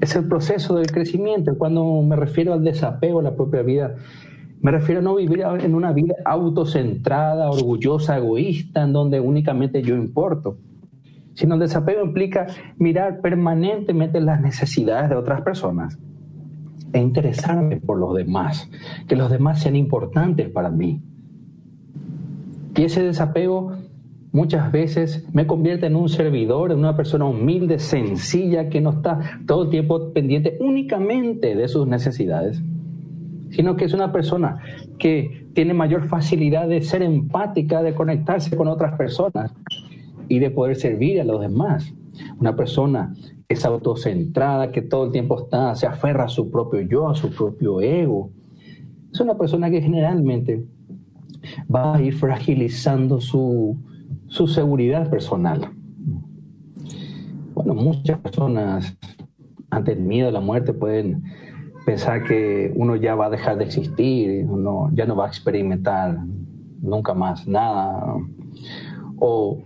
es 0.02 0.16
el 0.16 0.28
proceso 0.28 0.76
del 0.76 0.92
crecimiento. 0.92 1.58
Cuando 1.58 2.02
me 2.02 2.16
refiero 2.16 2.54
al 2.54 2.64
desapego 2.64 3.20
a 3.20 3.24
la 3.24 3.36
propia 3.36 3.62
vida, 3.62 3.96
me 4.62 4.72
refiero 4.72 5.00
a 5.00 5.04
no 5.04 5.16
vivir 5.16 5.44
en 5.62 5.74
una 5.74 5.94
vida 5.94 6.16
autocentrada, 6.26 7.50
orgullosa, 7.50 8.18
egoísta, 8.18 8.84
en 8.84 8.94
donde 8.94 9.20
únicamente 9.20 9.82
yo 9.82 9.96
importo. 9.96 10.58
Sino 11.34 11.56
el 11.56 11.62
desapego 11.62 12.04
implica 12.04 12.48
mirar 12.78 13.22
permanentemente 13.22 14.20
las 14.20 14.42
necesidades 14.42 15.10
de 15.10 15.16
otras 15.16 15.42
personas 15.42 15.98
e 16.92 17.00
interesarme 17.00 17.78
por 17.78 17.98
los 18.00 18.16
demás, 18.16 18.70
que 19.08 19.16
los 19.16 19.30
demás 19.30 19.62
sean 19.62 19.76
importantes 19.76 20.50
para 20.50 20.70
mí. 20.70 21.02
Y 22.76 22.84
ese 22.84 23.04
desapego 23.04 23.74
muchas 24.32 24.72
veces 24.72 25.26
me 25.34 25.48
convierte 25.48 25.88
en 25.88 25.96
un 25.96 26.10
servidor, 26.10 26.72
en 26.72 26.80
una 26.80 26.96
persona 26.96 27.26
humilde, 27.26 27.80
sencilla, 27.80 28.70
que 28.70 28.82
no 28.82 28.92
está 28.92 29.20
todo 29.46 29.64
el 29.64 29.70
tiempo 29.70 30.12
pendiente 30.14 30.58
únicamente 30.60 31.56
de 31.56 31.68
sus 31.68 31.88
necesidades, 31.88 32.62
sino 33.52 33.76
que 33.76 33.86
es 33.86 33.94
una 33.94 34.12
persona 34.12 34.60
que 34.98 35.48
tiene 35.54 35.74
mayor 35.74 36.08
facilidad 36.08 36.68
de 36.68 36.82
ser 36.82 37.02
empática, 37.02 37.82
de 37.82 37.96
conectarse 37.96 38.56
con 38.56 38.68
otras 38.68 38.98
personas 38.98 39.52
y 40.28 40.40
de 40.40 40.52
poder 40.52 40.76
servir 40.76 41.20
a 41.20 41.24
los 41.24 41.42
demás. 41.42 41.92
Una 42.40 42.56
persona 42.56 43.14
que 43.48 43.56
es 43.56 43.66
autocentrada, 43.66 44.72
que 44.72 44.84
todo 44.84 45.06
el 45.06 45.12
tiempo 45.12 45.42
está, 45.42 45.74
se 45.74 45.88
aferra 45.88 46.26
a 46.26 46.28
su 46.28 46.52
propio 46.52 46.82
yo, 46.82 47.10
a 47.10 47.16
su 47.16 47.32
propio 47.32 47.82
ego. 47.82 48.30
Es 49.12 49.20
una 49.20 49.36
persona 49.36 49.72
que 49.72 49.82
generalmente 49.82 50.64
va 51.74 51.96
a 51.96 52.02
ir 52.02 52.14
fragilizando 52.14 53.20
su, 53.20 53.76
seguridad 54.30 55.10
personal. 55.10 55.72
Bueno, 57.54 57.74
muchas 57.74 58.20
personas 58.20 58.98
ante 59.70 59.94
el 59.94 60.00
miedo 60.00 60.30
a 60.30 60.32
la 60.32 60.40
muerte 60.40 60.74
pueden 60.74 61.24
pensar 61.86 62.24
que 62.24 62.72
uno 62.76 62.96
ya 62.96 63.16
va 63.16 63.26
a 63.26 63.30
dejar 63.30 63.58
de 63.58 63.66
existir, 63.66 64.46
uno 64.48 64.90
ya 64.94 65.06
no 65.06 65.16
va 65.16 65.26
a 65.26 65.28
experimentar 65.28 66.20
nunca 66.82 67.14
más 67.14 67.48
nada. 67.48 68.16
O 69.18 69.64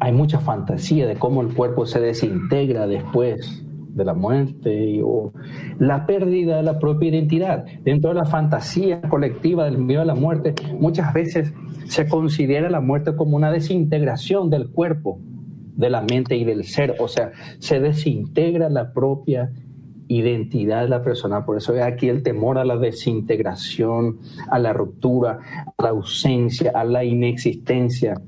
hay 0.00 0.12
mucha 0.12 0.40
fantasía 0.40 1.06
de 1.06 1.16
cómo 1.16 1.42
el 1.42 1.54
cuerpo 1.54 1.86
se 1.86 2.00
desintegra 2.00 2.86
después 2.86 3.65
de 3.96 4.04
la 4.04 4.12
muerte 4.12 5.00
o 5.02 5.32
la 5.78 6.06
pérdida 6.06 6.58
de 6.58 6.62
la 6.62 6.78
propia 6.78 7.08
identidad. 7.08 7.64
Dentro 7.82 8.10
de 8.10 8.16
la 8.16 8.26
fantasía 8.26 9.00
colectiva 9.00 9.64
del 9.64 9.78
miedo 9.78 10.02
a 10.02 10.04
la 10.04 10.14
muerte, 10.14 10.54
muchas 10.78 11.14
veces 11.14 11.52
se 11.86 12.06
considera 12.06 12.68
la 12.68 12.80
muerte 12.80 13.16
como 13.16 13.36
una 13.36 13.50
desintegración 13.50 14.50
del 14.50 14.68
cuerpo, 14.68 15.18
de 15.74 15.88
la 15.88 16.02
mente 16.02 16.36
y 16.36 16.44
del 16.44 16.64
ser, 16.64 16.96
o 17.00 17.08
sea, 17.08 17.32
se 17.58 17.80
desintegra 17.80 18.68
la 18.68 18.92
propia 18.92 19.50
identidad 20.08 20.82
de 20.82 20.88
la 20.90 21.02
persona. 21.02 21.46
Por 21.46 21.56
eso 21.56 21.74
es 21.74 21.82
aquí 21.82 22.08
el 22.08 22.22
temor 22.22 22.58
a 22.58 22.66
la 22.66 22.76
desintegración, 22.76 24.18
a 24.50 24.58
la 24.58 24.74
ruptura, 24.74 25.38
a 25.76 25.82
la 25.82 25.88
ausencia, 25.88 26.70
a 26.74 26.84
la 26.84 27.02
inexistencia. 27.02 28.20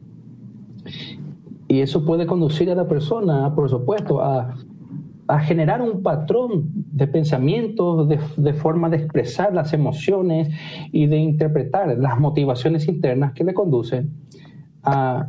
Y 1.69 1.81
eso 1.81 2.07
puede 2.07 2.27
conducir 2.27 2.71
a 2.71 2.75
la 2.75 2.89
persona, 2.89 3.55
por 3.55 3.69
supuesto, 3.69 4.23
a 4.23 4.57
a 5.29 5.41
generar 5.41 5.83
un 5.83 6.03
patrón 6.03 6.71
de 6.73 7.07
pensamiento, 7.07 8.07
de, 8.07 8.55
forma 8.55 8.89
de 8.89 8.97
expresar 8.97 9.55
las 9.55 9.75
emociones 9.75 10.49
y 10.91 11.07
de 11.07 11.19
interpretar 11.19 11.99
las 11.99 12.19
motivaciones 12.19 12.89
internas 12.89 13.35
que 13.35 13.45
le 13.45 13.53
conducen 13.53 14.11
a 14.83 15.29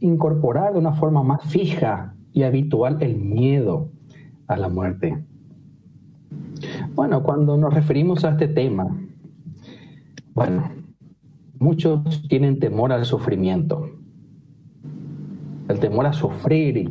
incorporar 0.00 0.72
de 0.72 0.78
una 0.78 0.94
forma 0.94 1.22
más 1.22 1.44
fija 1.44 2.14
y 2.32 2.44
habitual 2.44 2.96
el 3.02 3.16
miedo 3.16 3.90
a 4.46 4.56
la 4.56 4.70
muerte. 4.70 5.22
Bueno, 6.94 7.22
cuando 7.22 7.58
nos 7.58 7.74
referimos 7.74 8.24
a 8.24 8.30
este 8.30 8.48
tema, 8.48 8.86
bueno, 10.32 10.70
muchos 11.58 12.26
tienen 12.28 12.58
temor 12.58 12.90
al 12.90 13.04
sufrimiento, 13.04 13.90
el 15.68 15.78
temor 15.78 16.06
a 16.06 16.14
sufrir 16.14 16.88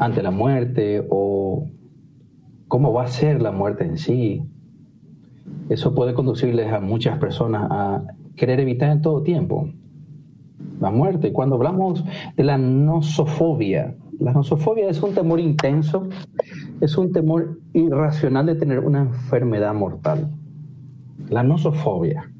ante 0.00 0.22
la 0.22 0.30
muerte 0.30 1.06
o 1.10 1.68
cómo 2.68 2.92
va 2.92 3.04
a 3.04 3.08
ser 3.08 3.42
la 3.42 3.52
muerte 3.52 3.84
en 3.84 3.98
sí. 3.98 4.42
Eso 5.68 5.94
puede 5.94 6.14
conducirles 6.14 6.72
a 6.72 6.80
muchas 6.80 7.18
personas 7.18 7.68
a 7.70 8.02
querer 8.34 8.60
evitar 8.60 8.90
en 8.90 9.02
todo 9.02 9.22
tiempo 9.22 9.68
la 10.80 10.90
muerte. 10.90 11.32
Cuando 11.32 11.56
hablamos 11.56 12.02
de 12.34 12.44
la 12.44 12.56
nosofobia, 12.56 13.94
la 14.18 14.32
nosofobia 14.32 14.88
es 14.88 15.02
un 15.02 15.12
temor 15.12 15.38
intenso, 15.38 16.08
es 16.80 16.96
un 16.96 17.12
temor 17.12 17.58
irracional 17.74 18.46
de 18.46 18.54
tener 18.54 18.78
una 18.80 19.00
enfermedad 19.00 19.74
mortal. 19.74 20.30
La 21.28 21.42
nosofobia. 21.42 22.32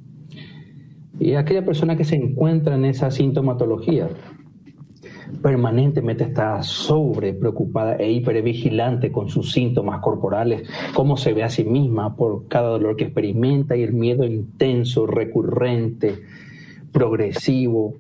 Y 1.19 1.35
aquella 1.35 1.65
persona 1.65 1.97
que 1.97 2.05
se 2.05 2.17
encuentra 2.17 2.75
en 2.75 2.87
esa 2.87 3.11
sintomatología 3.11 4.09
permanentemente 5.43 6.25
está 6.25 6.63
sobre 6.63 7.35
preocupada 7.35 7.97
e 7.97 8.11
hipervigilante 8.11 9.11
con 9.11 9.29
sus 9.29 9.53
síntomas 9.53 10.01
corporales, 10.01 10.69
cómo 10.95 11.17
se 11.17 11.33
ve 11.33 11.43
a 11.43 11.49
sí 11.49 11.65
misma 11.65 12.17
por 12.17 12.49
cada 12.49 12.69
dolor 12.69 12.97
que 12.97 13.05
experimenta 13.05 13.77
y 13.77 13.83
el 13.83 13.93
miedo 13.93 14.25
intenso, 14.25 15.07
recurrente, 15.07 16.21
progresivo, 16.93 17.95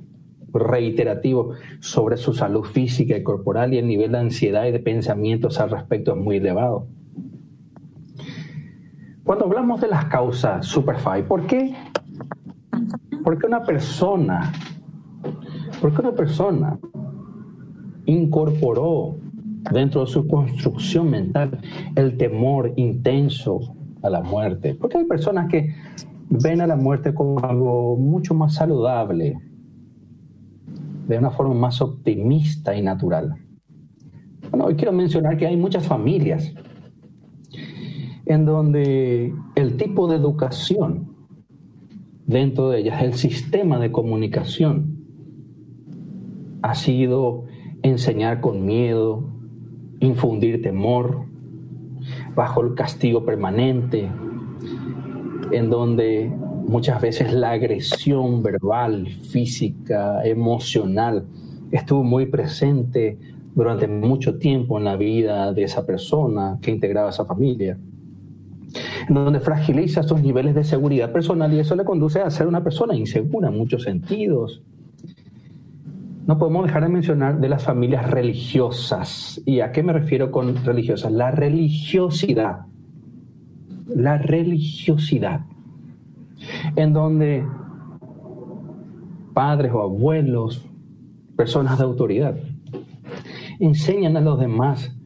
reiterativo 0.53 1.53
sobre 1.81 2.17
su 2.17 2.35
salud 2.35 2.65
física 2.65 3.17
y 3.17 3.23
corporal 3.23 3.73
y 3.75 3.79
el 3.79 3.87
nivel 3.87 4.13
de 4.13 4.19
ansiedad 4.19 4.67
y 4.67 4.73
de 4.73 4.81
pensamientos 4.81 5.61
al 5.61 5.71
respecto 5.71 6.13
es 6.13 6.19
muy 6.19 6.37
elevado. 6.37 6.87
Cuando 9.25 9.45
hablamos 9.45 9.81
de 9.81 9.89
las 9.89 10.07
causas 10.07 10.67
Superfy, 10.67 11.23
¿por 11.23 11.47
qué? 11.47 11.75
Porque 13.23 13.47
una 13.47 13.63
persona, 13.63 14.53
porque 15.81 16.01
una 16.01 16.13
persona 16.13 16.79
incorporó 18.07 19.17
dentro 19.73 20.03
de 20.03 20.07
su 20.07 20.27
construcción 20.27 21.11
mental 21.11 21.59
el 21.97 22.17
temor 22.17 22.73
intenso 22.77 23.75
a 24.03 24.11
la 24.11 24.23
muerte. 24.23 24.75
Porque 24.75 24.99
hay 24.99 25.05
personas 25.05 25.49
que 25.51 25.75
ven 26.31 26.61
a 26.61 26.67
la 26.67 26.77
muerte 26.77 27.13
como 27.13 27.41
algo 27.41 27.97
mucho 27.97 28.35
más 28.35 28.55
saludable, 28.55 29.39
de 31.07 31.19
una 31.19 31.31
forma 31.31 31.55
más 31.55 31.81
optimista 31.83 32.77
y 32.77 32.83
natural. 32.83 33.35
Bueno, 34.51 34.67
hoy 34.67 34.77
quiero 34.77 34.93
mencionar 34.93 35.37
que 35.37 35.47
hay 35.47 35.57
muchas 35.57 35.87
familias 35.87 36.55
en 38.27 38.45
donde 38.45 39.35
el 39.57 39.77
tipo 39.77 40.09
de 40.09 40.17
educación 40.17 41.17
dentro 42.27 42.71
de 42.71 42.81
ellas, 42.81 43.03
el 43.03 43.15
sistema 43.15 43.81
de 43.81 43.91
comunicación, 43.91 45.05
ha 46.63 46.77
sido 46.77 47.47
enseñar 47.83 48.41
con 48.41 48.65
miedo, 48.65 49.25
infundir 50.01 50.63
temor, 50.63 51.25
bajo 52.35 52.63
el 52.63 52.75
castigo 52.75 53.25
permanente, 53.25 54.09
en 55.53 55.71
donde 55.71 56.33
muchas 56.67 57.01
veces 57.01 57.33
la 57.33 57.51
agresión 57.51 58.43
verbal, 58.43 59.09
física, 59.31 60.25
emocional 60.25 61.27
estuvo 61.71 62.03
muy 62.03 62.27
presente 62.27 63.19
durante 63.55 63.89
mucho 63.89 64.39
tiempo 64.39 64.79
en 64.79 64.85
la 64.85 64.97
vida 64.97 65.53
de 65.53 65.65
esa 65.65 65.85
persona 65.85 66.59
que 66.63 66.71
integraba 66.71 67.11
esa 67.11 67.25
familia, 67.25 67.79
en 69.09 69.15
donde 69.15 69.41
fragiliza 69.41 70.03
sus 70.03 70.21
niveles 70.21 70.55
de 70.55 70.65
seguridad 70.65 71.13
personal 71.13 71.53
y 71.53 71.59
eso 71.59 71.75
le 71.75 71.85
conduce 71.85 72.21
a 72.21 72.31
ser 72.31 72.47
una 72.47 72.63
persona 72.63 72.95
insegura 72.95 73.49
en 73.49 73.57
muchos 73.57 73.83
sentidos. 73.83 74.63
No 76.31 76.39
podemos 76.39 76.65
dejar 76.65 76.85
de 76.85 76.91
mencionar 76.91 77.41
de 77.41 77.49
las 77.49 77.65
familias 77.65 78.09
religiosas. 78.09 79.43
¿Y 79.47 79.59
a 79.59 79.73
qué 79.73 79.83
me 79.83 79.93
refiero 79.93 80.31
con 80.31 80.65
religiosas? 80.65 81.11
La 81.11 81.33
religiosidad. 81.33 82.67
La 83.89 84.17
religiosidad 84.17 85.41
en 86.77 86.93
donde 86.93 87.45
padres 89.35 89.73
o 89.75 89.83
abuelos, 89.83 90.65
personas 91.37 91.79
de 91.79 91.85
autoridad, 91.85 92.37
enseñan 93.59 94.17
a 94.17 94.21
los 94.21 94.39
demás 94.39 94.97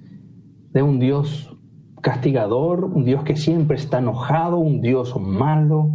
de 0.75 0.83
un 0.83 0.99
Dios 0.99 1.57
castigador, 2.03 2.85
un 2.85 3.07
Dios 3.07 3.23
que 3.25 3.37
siempre 3.37 3.79
está 3.79 4.01
enojado, 4.01 4.59
un 4.59 4.83
Dios 4.83 5.19
malo, 5.19 5.91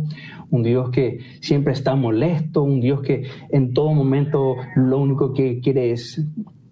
un 0.51 0.63
Dios 0.63 0.89
que 0.89 1.19
siempre 1.41 1.73
está 1.73 1.95
molesto, 1.95 2.63
un 2.63 2.81
Dios 2.81 3.01
que 3.01 3.23
en 3.49 3.73
todo 3.73 3.93
momento 3.93 4.55
lo 4.75 4.99
único 4.99 5.33
que 5.33 5.59
quiere 5.59 5.91
es 5.91 6.25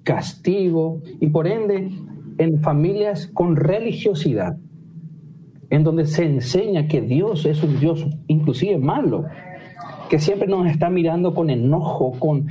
castigo 0.04 1.02
y 1.20 1.28
por 1.28 1.48
ende 1.48 1.92
en 2.38 2.62
familias 2.62 3.28
con 3.28 3.56
religiosidad 3.56 4.58
en 5.70 5.84
donde 5.84 6.06
se 6.06 6.26
enseña 6.26 6.88
que 6.88 7.02
Dios 7.02 7.46
es 7.46 7.62
un 7.64 7.80
Dios 7.80 8.08
inclusive 8.28 8.78
malo, 8.78 9.26
que 10.10 10.20
siempre 10.20 10.48
nos 10.48 10.68
está 10.68 10.90
mirando 10.90 11.34
con 11.34 11.50
enojo, 11.50 12.14
con 12.20 12.48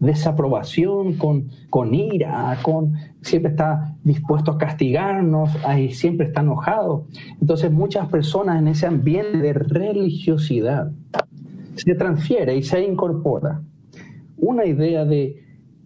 desaprobación, 0.00 1.14
con, 1.14 1.50
con 1.70 1.94
ira, 1.94 2.58
con 2.62 2.94
siempre 3.24 3.52
está 3.52 3.96
dispuesto 4.04 4.52
a 4.52 4.58
castigarnos, 4.58 5.50
ahí 5.64 5.90
siempre 5.90 6.26
está 6.26 6.42
enojado. 6.42 7.06
Entonces 7.40 7.72
muchas 7.72 8.08
personas 8.08 8.58
en 8.60 8.68
ese 8.68 8.86
ambiente 8.86 9.38
de 9.38 9.52
religiosidad 9.54 10.92
se 11.74 11.94
transfiere 11.94 12.56
y 12.56 12.62
se 12.62 12.82
incorpora 12.84 13.62
una 14.36 14.66
idea 14.66 15.04
de, 15.04 15.42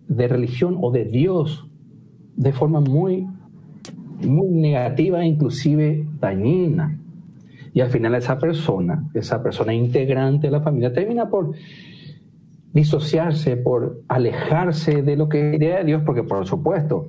de 0.08 0.28
religión 0.28 0.78
o 0.80 0.90
de 0.90 1.04
Dios 1.04 1.66
de 2.36 2.52
forma 2.52 2.80
muy 2.80 3.26
muy 4.26 4.48
negativa, 4.48 5.24
inclusive 5.24 6.06
dañina. 6.20 6.98
Y 7.72 7.80
al 7.80 7.90
final 7.90 8.14
esa 8.14 8.38
persona, 8.38 9.08
esa 9.14 9.42
persona 9.42 9.72
integrante 9.72 10.48
de 10.48 10.50
la 10.50 10.60
familia, 10.60 10.92
termina 10.92 11.28
por 11.28 11.52
disociarse, 12.78 13.56
por 13.56 14.02
alejarse 14.06 15.02
de 15.02 15.16
lo 15.16 15.28
que 15.28 15.56
idea 15.56 15.78
de 15.78 15.84
Dios, 15.84 16.02
porque 16.06 16.22
por 16.22 16.46
supuesto, 16.46 17.08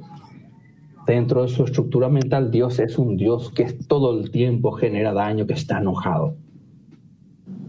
dentro 1.06 1.44
de 1.44 1.48
su 1.48 1.64
estructura 1.64 2.10
mental, 2.10 2.50
Dios 2.50 2.80
es 2.80 2.98
un 2.98 3.18
Dios 3.18 3.52
que 3.52 3.66
todo 3.88 4.20
el 4.20 4.32
tiempo 4.32 4.72
genera 4.72 5.14
daño, 5.14 5.46
que 5.46 5.54
está 5.54 5.78
enojado. 5.78 6.36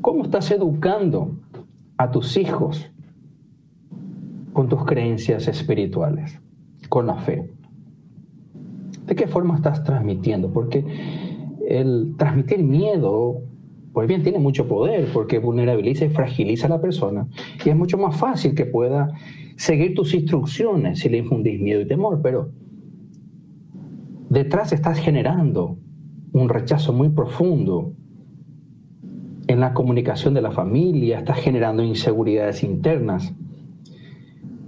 ¿Cómo 0.01 0.25
estás 0.25 0.51
educando 0.51 1.37
a 1.99 2.11
tus 2.11 2.39
hijos 2.39 2.91
con 4.55 4.69
tus 4.69 4.83
creencias 4.87 5.47
espirituales, 5.47 6.41
con 6.89 7.07
la 7.07 7.17
fe? 7.17 7.51
¿De 9.07 9.15
qué 9.15 9.27
forma 9.27 9.57
estás 9.57 9.85
transmitiendo? 9.85 10.51
Porque 10.51 10.87
el 11.69 12.15
transmitir 12.17 12.63
miedo, 12.63 13.43
pues 13.93 14.07
bien, 14.07 14.23
tiene 14.23 14.39
mucho 14.39 14.69
poder 14.69 15.09
porque 15.13 15.39
vulnerabiliza 15.39 16.05
y 16.05 16.11
fragiliza 16.11 16.67
a 16.67 16.71
la 16.71 16.81
persona. 16.81 17.27
Y 17.65 17.71
es 17.71 17.77
mucho 17.77 17.99
más 17.99 18.17
fácil 18.17 18.55
que 18.55 18.67
pueda 18.67 19.13
seguir 19.57 19.95
tus 19.95 20.15
instrucciones 20.15 21.01
si 21.01 21.09
le 21.09 21.19
infundís 21.19 21.61
miedo 21.61 21.81
y 21.81 21.87
temor, 21.87 22.21
pero 22.23 22.51
detrás 24.29 24.73
estás 24.73 24.99
generando 24.99 25.77
un 26.33 26.49
rechazo 26.49 26.93
muy 26.93 27.09
profundo 27.09 27.93
en 29.49 29.59
la 29.59 29.75
comunicación 29.75 30.35
de 30.35 30.43
la 30.43 30.53
familia, 30.53 31.19
estás 31.19 31.39
generando 31.39 31.83
inseguridades 31.83 32.63
internas. 32.63 33.35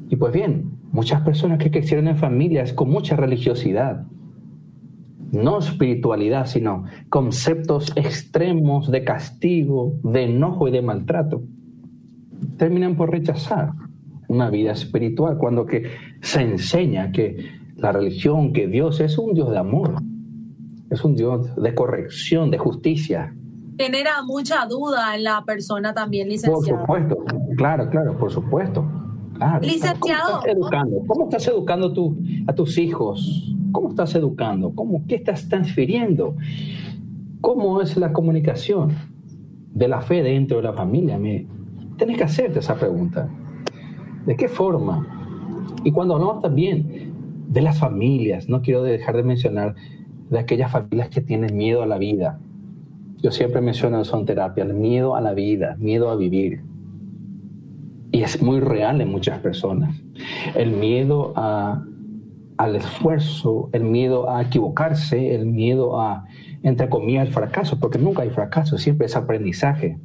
Y 0.09 0.17
pues 0.17 0.33
bien, 0.33 0.73
muchas 0.91 1.23
personas 1.23 1.59
que 1.59 1.71
crecieron 1.71 2.09
en 2.09 2.17
familias 2.17 2.73
con 2.73 2.91
mucha 2.91 3.15
religiosidad, 3.15 4.05
no 5.33 5.59
espiritualidad, 5.59 6.47
sino 6.47 6.85
conceptos 7.09 7.93
extremos 7.97 8.91
de 8.91 9.03
castigo, 9.03 9.95
de 10.05 10.25
enojo 10.25 10.69
y 10.69 10.71
de 10.71 10.83
maltrato, 10.83 11.43
terminan 12.59 12.97
por 12.97 13.11
rechazar 13.11 13.73
una 14.29 14.51
vida 14.51 14.73
espiritual 14.73 15.39
cuando 15.39 15.65
que 15.65 15.91
se 16.21 16.43
enseña 16.43 17.13
que 17.13 17.51
la 17.77 17.93
religión, 17.93 18.53
que 18.53 18.69
Dios 18.69 19.01
es 19.01 19.19
un 19.19 19.33
Dios 19.33 19.51
de 19.51 19.59
amor, 19.59 19.97
es 20.91 21.03
un 21.03 21.17
Dios 21.17 21.57
de 21.57 21.75
corrección, 21.75 22.51
de 22.51 22.59
justicia. 22.59 23.35
Genera 23.79 24.23
mucha 24.25 24.67
duda 24.67 25.17
en 25.17 25.25
la 25.25 25.43
persona 25.47 25.95
también, 25.95 26.29
licenciado. 26.29 26.85
Por 26.85 27.01
supuesto, 27.01 27.25
claro, 27.57 27.89
claro, 27.89 28.19
por 28.19 28.31
supuesto. 28.31 28.85
licenciado. 29.63 29.99
¿Cómo 29.99 30.39
estás 30.41 30.55
educando, 30.55 30.97
¿Cómo 31.07 31.25
estás 31.25 31.49
educando 31.49 31.93
tú, 31.95 32.19
a 32.47 32.55
tus 32.55 32.77
hijos 32.77 33.57
¿Cómo 33.73 33.89
estás 33.89 34.15
educando? 34.15 34.75
¿Cómo, 34.75 35.05
¿Qué 35.07 35.17
estás 35.17 35.49
transfiriendo? 35.49 36.37
¿Cómo 37.41 37.81
es 37.81 37.97
la 37.97 38.13
comunicación 38.13 38.93
de 39.75 39.89
la 39.89 40.01
fe 40.01 40.23
dentro 40.23 40.59
de 40.59 40.63
la 40.63 40.73
familia? 40.75 41.19
Me, 41.19 41.47
tenés 41.97 42.19
que 42.19 42.25
hacerte 42.25 42.61
esa 42.61 42.77
pregunta. 42.77 43.29
¿De 44.27 44.37
qué 44.37 44.49
forma? 44.49 45.07
Y 45.85 45.91
cuando 45.91 46.15
hablamos 46.15 46.43
también 46.43 47.13
de 47.49 47.61
las 47.61 47.79
familias, 47.79 48.49
no 48.49 48.63
quiero 48.63 48.83
dejar 48.83 49.17
de 49.17 49.23
mencionar 49.25 49.75
de 50.31 50.39
aquellas 50.39 50.71
familias 50.71 51.09
que 51.09 51.21
tienen 51.21 51.57
miedo 51.57 51.83
a 51.83 51.87
la 51.87 51.99
vida. 51.99 52.39
Yo 53.19 53.31
siempre 53.31 53.61
menciono 53.61 54.03
en 54.03 54.27
terapia, 54.27 54.65
el 54.65 54.75
miedo 54.75 55.17
a 55.17 55.21
la 55.21 55.33
vida, 55.33 55.77
miedo 55.79 56.11
a 56.11 56.17
vivir. 56.17 56.63
Y 58.11 58.23
es 58.23 58.43
muy 58.43 58.61
real 58.61 59.01
en 59.01 59.11
muchas 59.11 59.39
personas. 59.41 60.03
El 60.55 60.73
miedo 60.73 61.33
a 61.37 61.85
al 62.57 62.77
esfuerzo, 62.77 63.71
el 63.73 63.85
miedo 63.85 64.31
a 64.31 64.43
equivocarse, 64.43 65.35
el 65.35 65.47
miedo 65.47 66.01
a, 66.01 66.25
entre 66.63 66.89
comillas, 66.89 67.27
el 67.27 67.33
fracaso, 67.33 67.79
porque 67.79 67.99
nunca 67.99 68.23
hay 68.23 68.31
fracaso, 68.31 68.79
siempre 68.79 69.07
es 69.07 69.17
aprendizaje. 69.17 69.99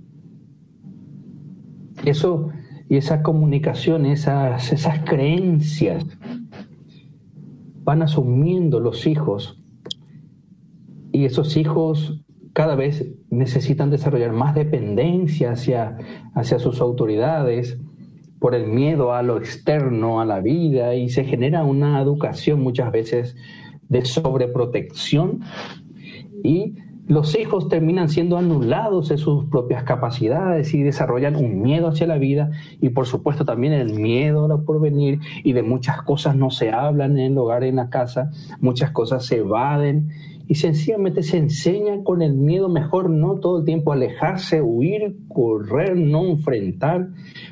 Eso 2.06 2.50
y 2.90 2.98
esa 2.98 3.22
comunicación, 3.22 4.06
esas, 4.06 4.72
esas 4.72 5.00
creencias 5.04 6.06
van 7.84 8.02
asumiendo 8.02 8.80
los 8.80 9.08
hijos 9.08 9.62
y 11.12 11.26
esos 11.26 11.58
hijos 11.58 12.24
cada 12.54 12.76
vez 12.76 13.08
necesitan 13.30 13.90
desarrollar 13.90 14.32
más 14.34 14.56
dependencia 14.56 15.52
hacia, 15.52 15.98
hacia 16.34 16.60
sus 16.60 16.82
autoridades 16.82 17.78
por 18.40 18.56
el 18.56 18.68
miedo 18.68 19.14
a 19.14 19.24
lo 19.24 19.38
externo, 19.38 20.22
a 20.22 20.26
la 20.26 20.40
vida, 20.40 20.96
y 20.96 21.10
se 21.10 21.24
genera 21.24 21.64
una 21.64 22.02
educación 22.02 22.62
muchas 22.62 22.92
veces 22.92 23.36
de 23.90 24.06
sobreprotección. 24.06 25.42
Y 26.44 26.76
los 27.08 27.40
hijos 27.40 27.70
terminan 27.70 28.10
siendo 28.10 28.38
anulados 28.38 29.08
de 29.08 29.18
sus 29.18 29.46
propias 29.46 29.84
capacidades 29.84 30.74
y 30.74 30.84
desarrollan 30.84 31.38
un 31.38 31.62
miedo 31.62 31.88
hacia 31.88 32.06
la 32.06 32.18
vida 32.18 32.52
y 32.82 32.90
por 32.90 33.08
supuesto 33.08 33.46
también 33.46 33.72
el 33.72 33.94
miedo 33.94 34.46
a 34.46 34.48
lo 34.50 34.66
porvenir 34.66 35.20
y 35.44 35.54
de 35.54 35.64
muchas 35.64 36.02
cosas 36.02 36.36
no 36.36 36.50
se 36.50 36.72
hablan 36.72 37.18
en 37.18 37.32
el 37.32 37.38
hogar, 37.38 37.64
en 37.64 37.78
la 37.78 37.90
casa, 37.90 38.32
muchas 38.60 38.92
cosas 38.92 39.26
se 39.26 39.38
evaden 39.38 40.10
y 40.48 40.56
sencillamente 40.56 41.24
se 41.24 41.38
enseña 41.38 42.04
con 42.04 42.22
el 42.22 42.34
miedo. 42.34 42.68
Mejor 42.68 43.10
no 43.10 43.36
todo 43.36 43.60
el 43.60 43.66
tiempo 43.66 43.94
alejarse, 43.94 44.62
huir, 44.62 45.18
correr, 45.30 45.96
no 45.96 46.26
enfrentar, 46.26 47.10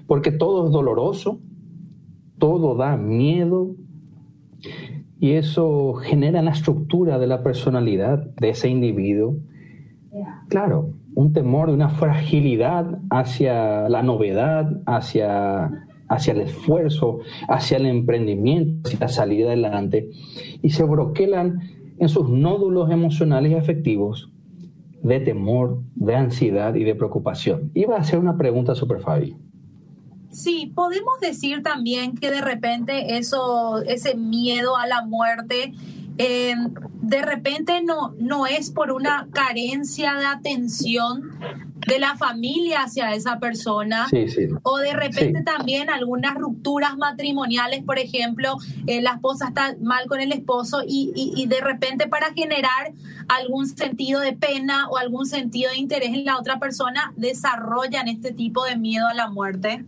porque 0.07 0.31
todo 0.31 0.65
es 0.65 0.71
doloroso, 0.71 1.39
todo 2.37 2.75
da 2.75 2.97
miedo 2.97 3.75
y 5.19 5.31
eso 5.31 5.93
genera 5.95 6.41
la 6.41 6.51
estructura 6.51 7.17
de 7.19 7.27
la 7.27 7.43
personalidad 7.43 8.19
de 8.35 8.49
ese 8.49 8.69
individuo. 8.69 9.37
Claro, 10.49 10.91
un 11.15 11.33
temor, 11.33 11.69
una 11.69 11.89
fragilidad 11.89 12.99
hacia 13.09 13.89
la 13.89 14.03
novedad, 14.03 14.81
hacia, 14.85 15.87
hacia 16.07 16.33
el 16.33 16.41
esfuerzo, 16.41 17.19
hacia 17.47 17.77
el 17.77 17.85
emprendimiento, 17.85 18.87
hacia 18.87 18.99
la 18.99 19.07
salida 19.07 19.47
adelante, 19.47 20.09
y 20.61 20.69
se 20.69 20.83
broquelan 20.83 21.59
en 21.97 22.09
sus 22.09 22.29
nódulos 22.29 22.91
emocionales 22.91 23.51
y 23.51 23.55
afectivos 23.55 24.31
de 25.01 25.19
temor, 25.19 25.81
de 25.95 26.15
ansiedad 26.15 26.73
y 26.75 26.83
de 26.83 26.95
preocupación. 26.95 27.71
Iba 27.73 27.95
a 27.95 27.99
hacer 27.99 28.19
una 28.19 28.37
pregunta 28.37 28.73
super 28.75 28.99
Fabi. 28.99 29.35
Sí, 30.35 30.69
podemos 30.75 31.17
decir 31.21 31.63
también 31.63 32.17
que 32.17 32.29
de 32.29 32.41
repente 32.41 33.17
eso, 33.17 33.81
ese 33.83 34.15
miedo 34.15 34.75
a 34.75 34.85
la 34.85 35.01
muerte, 35.01 35.73
em, 36.17 36.73
de 37.01 37.21
repente 37.21 37.81
no, 37.81 38.13
no 38.19 38.45
es 38.45 38.69
por 38.69 38.91
una 38.91 39.29
carencia 39.31 40.15
de 40.15 40.25
atención 40.25 41.31
de 41.87 41.99
la 41.99 42.17
familia 42.17 42.81
hacia 42.83 43.13
esa 43.13 43.39
persona. 43.39 44.07
O 44.63 44.77
de 44.77 44.91
repente 44.91 45.41
también 45.41 45.89
algunas 45.89 46.35
rupturas 46.35 46.97
matrimoniales, 46.97 47.81
por 47.83 47.97
ejemplo, 47.97 48.57
eh, 48.87 49.01
la 49.01 49.11
esposa 49.11 49.47
está 49.47 49.77
mal 49.81 50.05
con 50.07 50.19
el 50.19 50.33
esposo 50.33 50.83
y, 50.85 51.13
y, 51.15 51.45
de 51.45 51.61
repente 51.61 52.07
para 52.07 52.33
generar 52.33 52.91
algún 53.29 53.67
sentido 53.67 54.19
de 54.19 54.33
pena 54.33 54.89
o 54.89 54.97
algún 54.97 55.25
sentido 55.25 55.71
de 55.71 55.77
interés 55.77 56.09
en 56.09 56.25
la 56.25 56.37
otra 56.37 56.59
persona, 56.59 57.13
desarrollan 57.15 58.09
este 58.09 58.33
tipo 58.33 58.65
de 58.65 58.75
miedo 58.75 59.07
a 59.07 59.13
la 59.13 59.29
muerte. 59.29 59.85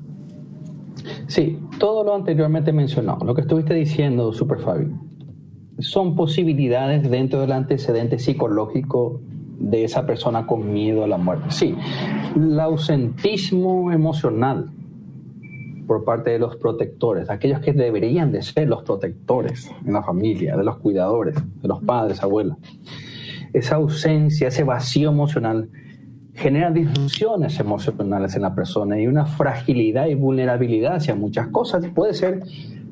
Sí, 1.27 1.59
todo 1.79 2.03
lo 2.03 2.15
anteriormente 2.15 2.71
mencionado, 2.73 3.25
lo 3.25 3.35
que 3.35 3.41
estuviste 3.41 3.73
diciendo, 3.73 4.31
Super 4.33 4.59
Fabi, 4.59 4.87
son 5.79 6.15
posibilidades 6.15 7.09
dentro 7.09 7.41
del 7.41 7.51
antecedente 7.51 8.19
psicológico 8.19 9.21
de 9.59 9.83
esa 9.83 10.05
persona 10.05 10.45
con 10.45 10.71
miedo 10.71 11.03
a 11.03 11.07
la 11.07 11.17
muerte. 11.17 11.45
Sí, 11.49 11.75
el 12.35 12.59
ausentismo 12.59 13.91
emocional 13.91 14.71
por 15.87 16.03
parte 16.03 16.31
de 16.31 16.39
los 16.39 16.57
protectores, 16.57 17.29
aquellos 17.29 17.61
que 17.61 17.71
deberían 17.71 18.31
de 18.31 18.41
ser 18.41 18.67
los 18.67 18.83
protectores 18.83 19.71
en 19.85 19.93
la 19.93 20.03
familia, 20.03 20.57
de 20.57 20.63
los 20.63 20.77
cuidadores, 20.77 21.35
de 21.35 21.67
los 21.67 21.81
padres, 21.81 22.21
abuelas. 22.21 22.57
Esa 23.53 23.75
ausencia, 23.75 24.49
ese 24.49 24.63
vacío 24.63 25.09
emocional 25.09 25.69
genera 26.37 26.69
disfunciones 26.69 27.59
emocionales 27.59 28.35
en 28.35 28.43
la 28.43 28.53
persona 28.53 28.99
y 28.99 29.07
una 29.07 29.25
fragilidad 29.25 30.05
y 30.05 30.13
vulnerabilidad 30.13 30.95
hacia 30.95 31.15
muchas 31.15 31.47
cosas. 31.47 31.83
Puede 31.95 32.13
ser, 32.13 32.43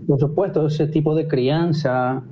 por 0.08 0.19
supuesto, 0.19 0.65
ese 0.65 0.88
tipo 0.88 1.13
de 1.13 1.27
crianza, 1.27 2.23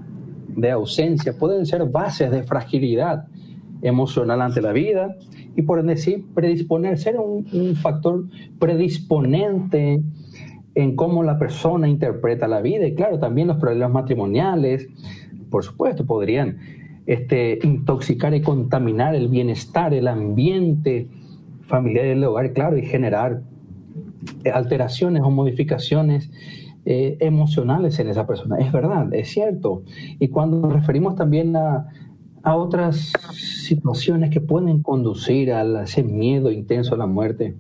de 0.48 0.72
ausencia, 0.72 1.38
pueden 1.38 1.68
ser 1.68 1.86
bases 1.86 2.32
de 2.32 2.42
fragilidad 2.44 3.28
emocional 3.84 4.42
ante 4.42 4.62
la 4.62 4.72
vida 4.72 5.16
y 5.56 5.62
por 5.62 5.84
decir 5.84 6.26
predisponer, 6.34 6.98
ser 6.98 7.20
un, 7.20 7.46
un 7.54 7.76
factor 7.76 8.26
predisponente 8.58 10.02
en 10.74 10.96
cómo 10.96 11.22
la 11.22 11.38
persona 11.38 11.88
interpreta 11.88 12.48
la 12.48 12.62
vida 12.62 12.88
y 12.88 12.96
claro, 12.96 13.20
también 13.20 13.48
los 13.48 13.58
problemas 13.58 13.92
matrimoniales, 13.92 14.88
por 15.52 15.64
supuesto, 15.64 16.08
podrían 16.08 16.58
este, 17.06 17.60
intoxicar 17.64 18.34
y 18.34 18.42
contaminar 18.42 19.16
el 19.16 19.28
bienestar, 19.28 19.94
el 19.94 20.08
ambiente 20.08 21.08
familiar 21.62 22.06
del 22.06 22.24
hogar, 22.24 22.54
claro, 22.54 22.78
y 22.78 22.86
generar 22.86 23.42
alteraciones 24.54 25.24
o 25.24 25.30
modificaciones 25.30 26.32
eh, 26.86 27.18
emocionales 27.20 28.00
en 28.00 28.10
esa 28.10 28.28
persona. 28.28 28.58
Es 28.58 28.72
verdad, 28.72 29.14
es 29.14 29.30
cierto. 29.30 29.84
Y 30.20 30.28
cuando 30.30 30.60
nos 30.60 30.74
referimos 30.74 31.16
también 31.16 31.56
a, 31.56 31.88
a 32.44 32.56
otras 32.56 33.14
situaciones 33.32 34.30
que 34.30 34.42
pueden 34.42 34.82
conducir 34.82 35.54
a 35.54 35.84
ese 35.84 36.04
miedo 36.04 36.52
intenso 36.52 36.96
a 36.96 36.98
la 36.98 37.06
muerte, 37.06 37.56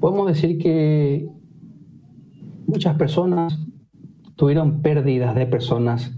podemos 0.00 0.26
decir 0.26 0.58
que 0.58 1.28
muchas 2.66 2.96
personas 2.96 3.58
tuvieron 4.36 4.82
pérdidas 4.82 5.34
de 5.34 5.46
personas 5.46 6.12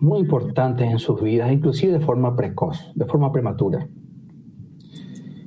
muy 0.00 0.20
importantes 0.20 0.90
en 0.90 0.98
sus 0.98 1.22
vidas, 1.22 1.52
inclusive 1.52 1.92
de 1.92 2.00
forma 2.00 2.36
precoz, 2.36 2.92
de 2.94 3.04
forma 3.04 3.32
prematura. 3.32 3.88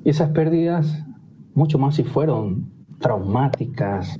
Y 0.03 0.09
esas 0.09 0.29
pérdidas, 0.29 1.05
mucho 1.53 1.77
más 1.77 1.95
si 1.95 2.03
fueron 2.03 2.71
traumáticas, 2.99 4.19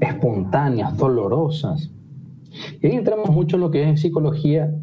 espontáneas, 0.00 0.96
dolorosas. 0.96 1.90
Y 2.80 2.86
ahí 2.86 2.96
entramos 2.96 3.30
mucho 3.30 3.56
en 3.56 3.62
lo 3.62 3.70
que 3.70 3.82
es 3.82 3.88
en 3.88 3.96
psicología, 3.96 4.74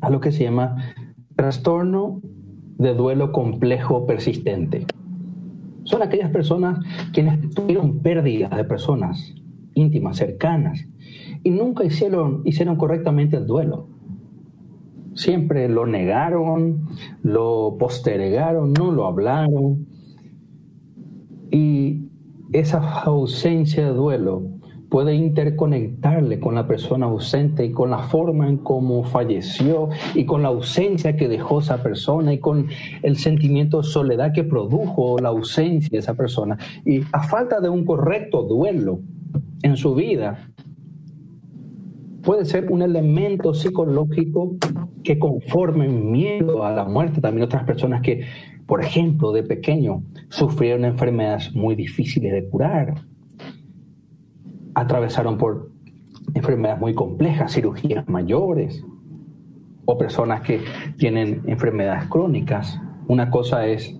a 0.00 0.10
lo 0.10 0.20
que 0.20 0.32
se 0.32 0.44
llama 0.44 0.76
trastorno 1.36 2.20
de 2.78 2.94
duelo 2.94 3.32
complejo 3.32 4.06
persistente. 4.06 4.86
Son 5.84 6.02
aquellas 6.02 6.30
personas 6.30 6.84
quienes 7.12 7.50
tuvieron 7.50 8.00
pérdidas 8.00 8.50
de 8.54 8.64
personas 8.64 9.34
íntimas, 9.74 10.16
cercanas, 10.16 10.84
y 11.42 11.50
nunca 11.50 11.84
hicieron, 11.84 12.42
hicieron 12.44 12.76
correctamente 12.76 13.36
el 13.36 13.46
duelo. 13.46 13.86
Siempre 15.14 15.68
lo 15.68 15.86
negaron, 15.86 16.86
lo 17.22 17.76
postergaron, 17.78 18.72
no 18.72 18.92
lo 18.92 19.06
hablaron. 19.06 19.86
Y 21.50 22.08
esa 22.52 23.02
ausencia 23.02 23.86
de 23.86 23.92
duelo 23.92 24.42
puede 24.88 25.14
interconectarle 25.14 26.40
con 26.40 26.54
la 26.54 26.66
persona 26.66 27.06
ausente 27.06 27.64
y 27.64 27.72
con 27.72 27.90
la 27.90 27.98
forma 27.98 28.48
en 28.48 28.58
cómo 28.58 29.04
falleció 29.04 29.90
y 30.14 30.24
con 30.24 30.42
la 30.42 30.48
ausencia 30.48 31.16
que 31.16 31.28
dejó 31.28 31.60
esa 31.60 31.82
persona 31.82 32.32
y 32.32 32.38
con 32.38 32.68
el 33.02 33.16
sentimiento 33.16 33.78
de 33.78 33.84
soledad 33.84 34.32
que 34.32 34.44
produjo 34.44 35.18
la 35.18 35.28
ausencia 35.28 35.90
de 35.90 35.98
esa 35.98 36.14
persona. 36.14 36.56
Y 36.84 37.00
a 37.12 37.22
falta 37.22 37.60
de 37.60 37.68
un 37.68 37.84
correcto 37.84 38.44
duelo 38.44 39.00
en 39.62 39.76
su 39.76 39.94
vida, 39.94 40.47
puede 42.22 42.44
ser 42.44 42.70
un 42.70 42.82
elemento 42.82 43.54
psicológico 43.54 44.56
que 45.02 45.18
conforme 45.18 45.88
miedo 45.88 46.64
a 46.64 46.72
la 46.72 46.84
muerte. 46.84 47.20
También 47.20 47.44
otras 47.44 47.64
personas 47.64 48.02
que, 48.02 48.24
por 48.66 48.82
ejemplo, 48.82 49.32
de 49.32 49.42
pequeño 49.42 50.02
sufrieron 50.28 50.84
enfermedades 50.84 51.54
muy 51.54 51.74
difíciles 51.74 52.32
de 52.32 52.48
curar, 52.48 52.94
atravesaron 54.74 55.38
por 55.38 55.70
enfermedades 56.34 56.80
muy 56.80 56.94
complejas, 56.94 57.52
cirugías 57.52 58.08
mayores, 58.08 58.84
o 59.90 59.96
personas 59.96 60.42
que 60.42 60.60
tienen 60.98 61.42
enfermedades 61.46 62.08
crónicas. 62.10 62.78
Una 63.06 63.30
cosa 63.30 63.66
es, 63.66 63.98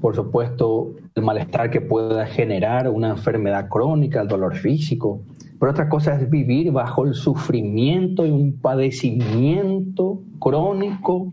por 0.00 0.16
supuesto, 0.16 0.96
el 1.14 1.22
malestar 1.22 1.70
que 1.70 1.80
pueda 1.80 2.26
generar 2.26 2.90
una 2.90 3.10
enfermedad 3.10 3.68
crónica, 3.68 4.20
el 4.20 4.26
dolor 4.26 4.56
físico, 4.56 5.22
pero 5.64 5.72
otra 5.72 5.88
cosa 5.88 6.20
es 6.20 6.28
vivir 6.28 6.72
bajo 6.72 7.06
el 7.06 7.14
sufrimiento 7.14 8.26
y 8.26 8.30
un 8.30 8.60
padecimiento 8.60 10.20
crónico 10.38 11.32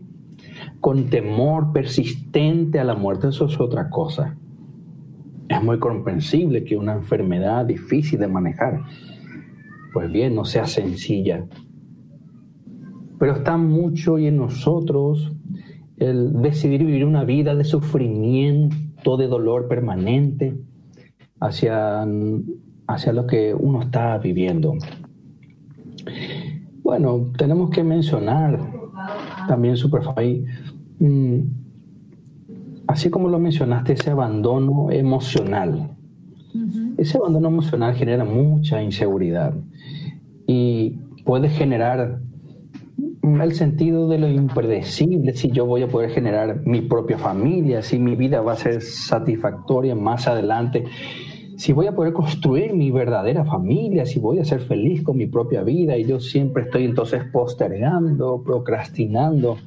con 0.80 1.10
temor 1.10 1.70
persistente 1.74 2.80
a 2.80 2.84
la 2.84 2.94
muerte. 2.94 3.28
Eso 3.28 3.44
es 3.44 3.60
otra 3.60 3.90
cosa. 3.90 4.38
Es 5.50 5.62
muy 5.62 5.78
comprensible 5.78 6.64
que 6.64 6.78
una 6.78 6.94
enfermedad 6.94 7.66
difícil 7.66 8.20
de 8.20 8.26
manejar, 8.26 8.80
pues 9.92 10.10
bien, 10.10 10.34
no 10.34 10.46
sea 10.46 10.64
sencilla. 10.64 11.44
Pero 13.18 13.34
está 13.34 13.58
mucho 13.58 14.18
y 14.18 14.28
en 14.28 14.38
nosotros 14.38 15.30
el 15.98 16.40
decidir 16.40 16.86
vivir 16.86 17.04
una 17.04 17.24
vida 17.24 17.54
de 17.54 17.64
sufrimiento, 17.64 19.18
de 19.18 19.26
dolor 19.26 19.68
permanente 19.68 20.56
hacia 21.38 22.06
hacia 22.86 23.12
lo 23.12 23.26
que 23.26 23.54
uno 23.54 23.82
está 23.82 24.18
viviendo. 24.18 24.74
bueno, 26.82 27.30
tenemos 27.36 27.70
que 27.70 27.84
mencionar 27.84 28.58
también, 29.48 29.76
Superfly, 29.76 30.44
mm, 30.98 31.38
así 32.86 33.10
como 33.10 33.28
lo 33.28 33.38
mencionaste, 33.38 33.94
ese 33.94 34.10
abandono 34.10 34.90
emocional. 34.90 35.96
Ese 36.98 37.16
abandono 37.16 37.48
emocional 37.48 37.94
genera 37.94 38.24
mucha 38.24 38.82
inseguridad 38.82 39.54
y 40.46 40.98
puede 41.24 41.48
generar 41.48 42.20
el 43.22 43.54
sentido 43.54 44.08
de 44.08 44.18
lo 44.18 44.28
impredecible, 44.28 45.34
si 45.34 45.50
yo 45.50 45.64
voy 45.64 45.82
a 45.82 45.88
poder 45.88 46.10
generar 46.10 46.66
mi 46.66 46.80
propia 46.82 47.18
familia, 47.18 47.82
si 47.82 47.98
mi 47.98 48.16
vida 48.16 48.40
va 48.40 48.52
a 48.52 48.56
ser 48.56 48.82
satisfactoria 48.82 49.94
más 49.94 50.26
adelante, 50.26 50.84
si 51.62 51.72
voy 51.72 51.86
a 51.86 51.94
poder 51.94 52.12
construir 52.12 52.74
mi 52.74 52.90
verdadera 52.90 53.44
familia, 53.44 54.04
si 54.04 54.18
voy 54.18 54.40
a 54.40 54.44
ser 54.44 54.62
feliz 54.62 55.04
con 55.04 55.16
mi 55.16 55.28
propia 55.28 55.62
vida 55.62 55.96
y 55.96 56.04
yo 56.04 56.18
siempre 56.18 56.64
estoy 56.64 56.84
entonces 56.84 57.22
postergando, 57.32 58.42
procrastinando 58.44 59.58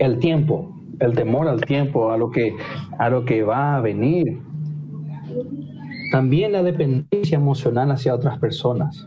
el 0.00 0.18
tiempo, 0.18 0.74
el 0.98 1.12
temor 1.14 1.46
al 1.46 1.60
tiempo, 1.60 2.10
a 2.10 2.18
lo 2.18 2.32
que, 2.32 2.56
a 2.98 3.08
lo 3.08 3.24
que 3.24 3.44
va 3.44 3.76
a 3.76 3.80
venir. 3.80 4.40
También 6.10 6.50
la 6.50 6.64
dependencia 6.64 7.36
emocional 7.36 7.92
hacia 7.92 8.12
otras 8.12 8.36
personas. 8.40 9.06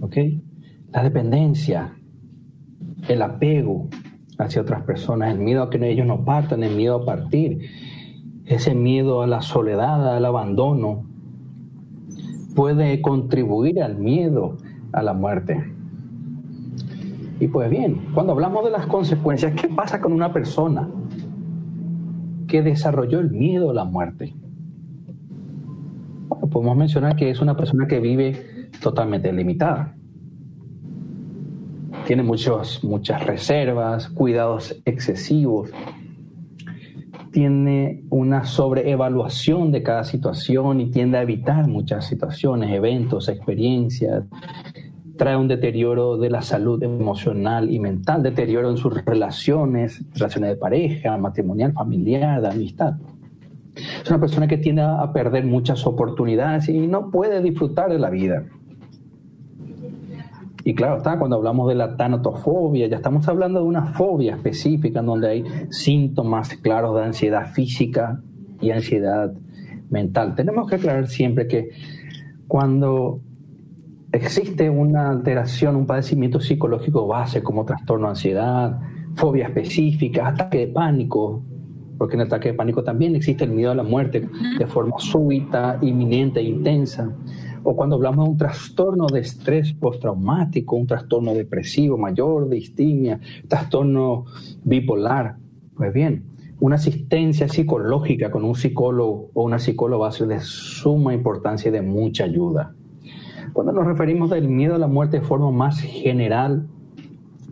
¿Ok? 0.00 0.16
La 0.92 1.04
dependencia, 1.04 1.94
el 3.06 3.22
apego 3.22 3.86
hacia 4.38 4.60
otras 4.60 4.82
personas, 4.82 5.32
el 5.32 5.38
miedo 5.38 5.62
a 5.62 5.70
que 5.70 5.88
ellos 5.88 6.04
no 6.04 6.24
partan, 6.24 6.64
el 6.64 6.74
miedo 6.74 6.96
a 6.96 7.04
partir, 7.04 7.60
ese 8.48 8.74
miedo 8.74 9.22
a 9.22 9.26
la 9.26 9.42
soledad, 9.42 10.16
al 10.16 10.24
abandono, 10.24 11.04
puede 12.54 13.00
contribuir 13.00 13.82
al 13.82 13.96
miedo 13.96 14.56
a 14.92 15.02
la 15.02 15.12
muerte. 15.12 15.72
Y 17.40 17.46
pues 17.48 17.70
bien, 17.70 18.08
cuando 18.14 18.32
hablamos 18.32 18.64
de 18.64 18.70
las 18.70 18.86
consecuencias, 18.86 19.54
¿qué 19.54 19.68
pasa 19.68 20.00
con 20.00 20.12
una 20.12 20.32
persona 20.32 20.88
que 22.48 22.62
desarrolló 22.62 23.20
el 23.20 23.30
miedo 23.30 23.70
a 23.70 23.74
la 23.74 23.84
muerte? 23.84 24.34
Bueno, 26.28 26.48
podemos 26.48 26.76
mencionar 26.76 27.14
que 27.14 27.30
es 27.30 27.40
una 27.40 27.56
persona 27.56 27.86
que 27.86 28.00
vive 28.00 28.70
totalmente 28.80 29.32
limitada 29.32 29.94
tiene 32.08 32.22
muchos, 32.22 32.82
muchas 32.84 33.26
reservas, 33.26 34.08
cuidados 34.08 34.80
excesivos, 34.86 35.70
tiene 37.30 38.04
una 38.10 38.44
sobreevaluación 38.44 39.70
de 39.72 39.82
cada 39.82 40.04
situación 40.04 40.80
y 40.80 40.90
tiende 40.90 41.18
a 41.18 41.22
evitar 41.22 41.68
muchas 41.68 42.06
situaciones, 42.06 42.70
eventos, 42.70 43.28
experiencias, 43.28 44.24
trae 45.16 45.36
un 45.36 45.48
deterioro 45.48 46.16
de 46.16 46.30
la 46.30 46.40
salud 46.40 46.82
emocional 46.82 47.70
y 47.70 47.78
mental, 47.78 48.22
deterioro 48.22 48.70
en 48.70 48.76
sus 48.76 49.04
relaciones, 49.04 50.02
relaciones 50.14 50.50
de 50.50 50.56
pareja, 50.56 51.18
matrimonial, 51.18 51.72
familiar, 51.72 52.40
de 52.40 52.48
amistad. 52.48 52.94
Es 53.74 54.08
una 54.08 54.20
persona 54.20 54.46
que 54.46 54.58
tiende 54.58 54.82
a 54.82 55.12
perder 55.12 55.44
muchas 55.44 55.86
oportunidades 55.86 56.68
y 56.68 56.86
no 56.86 57.10
puede 57.10 57.42
disfrutar 57.42 57.90
de 57.90 57.98
la 57.98 58.10
vida. 58.10 58.44
Y 60.68 60.74
claro 60.74 60.98
está, 60.98 61.18
cuando 61.18 61.36
hablamos 61.36 61.66
de 61.70 61.74
la 61.74 61.96
tanatofobia, 61.96 62.88
ya 62.88 62.96
estamos 62.96 63.26
hablando 63.26 63.60
de 63.60 63.64
una 63.64 63.86
fobia 63.94 64.34
específica 64.34 65.00
en 65.00 65.06
donde 65.06 65.28
hay 65.30 65.44
síntomas 65.70 66.50
claros 66.58 66.94
de 66.94 67.04
ansiedad 67.04 67.50
física 67.54 68.20
y 68.60 68.70
ansiedad 68.70 69.32
mental. 69.88 70.34
Tenemos 70.34 70.68
que 70.68 70.74
aclarar 70.74 71.08
siempre 71.08 71.46
que 71.46 71.70
cuando 72.46 73.22
existe 74.12 74.68
una 74.68 75.08
alteración, 75.08 75.74
un 75.74 75.86
padecimiento 75.86 76.38
psicológico 76.38 77.06
base 77.06 77.42
como 77.42 77.64
trastorno 77.64 78.08
de 78.08 78.10
ansiedad, 78.10 78.78
fobia 79.14 79.46
específica, 79.46 80.28
ataque 80.28 80.58
de 80.58 80.66
pánico, 80.66 81.42
porque 81.96 82.16
en 82.16 82.20
el 82.20 82.26
ataque 82.26 82.50
de 82.50 82.54
pánico 82.54 82.84
también 82.84 83.16
existe 83.16 83.44
el 83.44 83.52
miedo 83.52 83.70
a 83.70 83.74
la 83.74 83.84
muerte 83.84 84.28
de 84.58 84.66
forma 84.66 84.96
súbita, 84.98 85.78
inminente 85.80 86.40
e 86.40 86.42
intensa 86.42 87.10
o 87.62 87.76
cuando 87.76 87.96
hablamos 87.96 88.24
de 88.24 88.30
un 88.30 88.36
trastorno 88.36 89.06
de 89.06 89.20
estrés 89.20 89.72
postraumático, 89.72 90.76
un 90.76 90.86
trastorno 90.86 91.34
depresivo 91.34 91.96
mayor, 91.98 92.48
de 92.48 92.56
distimia, 92.56 93.20
trastorno 93.46 94.24
bipolar. 94.64 95.36
Pues 95.76 95.92
bien, 95.92 96.24
una 96.60 96.76
asistencia 96.76 97.48
psicológica 97.48 98.30
con 98.30 98.44
un 98.44 98.54
psicólogo 98.54 99.30
o 99.32 99.44
una 99.44 99.58
psicóloga 99.58 100.02
va 100.02 100.08
a 100.08 100.12
ser 100.12 100.26
de 100.26 100.40
suma 100.40 101.14
importancia 101.14 101.68
y 101.68 101.72
de 101.72 101.82
mucha 101.82 102.24
ayuda. 102.24 102.74
Cuando 103.52 103.72
nos 103.72 103.86
referimos 103.86 104.30
del 104.30 104.48
miedo 104.48 104.74
a 104.74 104.78
la 104.78 104.88
muerte 104.88 105.20
de 105.20 105.26
forma 105.26 105.50
más 105.50 105.80
general, 105.80 106.66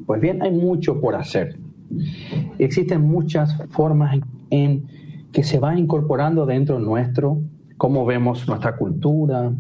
pues 0.07 0.21
bien, 0.21 0.42
hay 0.42 0.53
mucho 0.53 1.01
por 1.01 1.14
hacer. 1.14 1.59
Existen 2.59 3.03
muchas 3.03 3.57
formas 3.71 4.19
en 4.51 4.87
que 5.33 5.42
se 5.42 5.59
va 5.59 5.79
incorporando 5.79 6.47
dentro 6.47 6.79
nuestro, 6.79 7.40
cómo 7.77 8.07
vemos 8.07 8.47
nuestra 8.49 8.77
cultura, 8.77 9.53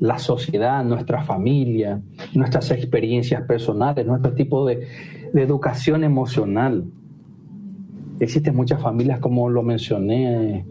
la 0.00 0.18
sociedad, 0.18 0.82
nuestra 0.82 1.22
familia, 1.22 2.00
nuestras 2.34 2.70
experiencias 2.70 3.42
personales, 3.42 4.06
nuestro 4.06 4.32
tipo 4.32 4.66
de, 4.66 4.88
educación 5.32 6.02
emocional. 6.02 6.84
Existen 8.18 8.56
muchas 8.56 8.82
familias, 8.82 9.20
como 9.20 9.48
lo 9.48 9.62
mencioné 9.62 10.64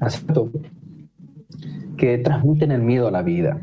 hace 0.00 0.20
que 1.96 2.18
transmiten 2.18 2.72
el 2.72 2.82
miedo 2.82 3.08
a 3.08 3.10
la 3.10 3.22
vida. 3.22 3.62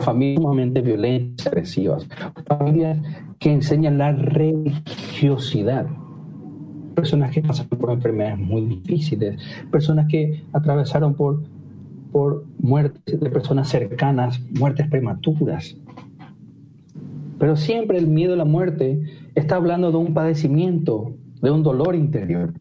Familias 0.00 0.42
sumamente 0.42 0.82
violentas, 0.82 1.46
agresivas. 1.46 2.06
Familias 2.46 2.98
que 3.38 3.52
enseñan 3.52 3.96
la 3.96 4.12
religiosidad. 4.12 5.86
Personas 6.94 7.30
que 7.30 7.40
pasan 7.40 7.68
por 7.68 7.90
enfermedades 7.90 8.38
muy 8.38 8.66
difíciles. 8.66 9.40
Personas 9.70 10.08
que 10.08 10.44
atravesaron 10.52 11.14
por 11.14 11.42
por 12.12 12.44
muertes 12.58 13.18
de 13.18 13.30
personas 13.30 13.68
cercanas, 13.68 14.40
muertes 14.58 14.86
prematuras. 14.88 15.76
Pero 17.38 17.56
siempre 17.56 17.98
el 17.98 18.06
miedo 18.06 18.34
a 18.34 18.36
la 18.36 18.44
muerte 18.44 19.02
está 19.34 19.56
hablando 19.56 19.90
de 19.90 19.96
un 19.96 20.14
padecimiento, 20.14 21.14
de 21.40 21.50
un 21.50 21.62
dolor 21.62 21.96
interior, 21.96 22.52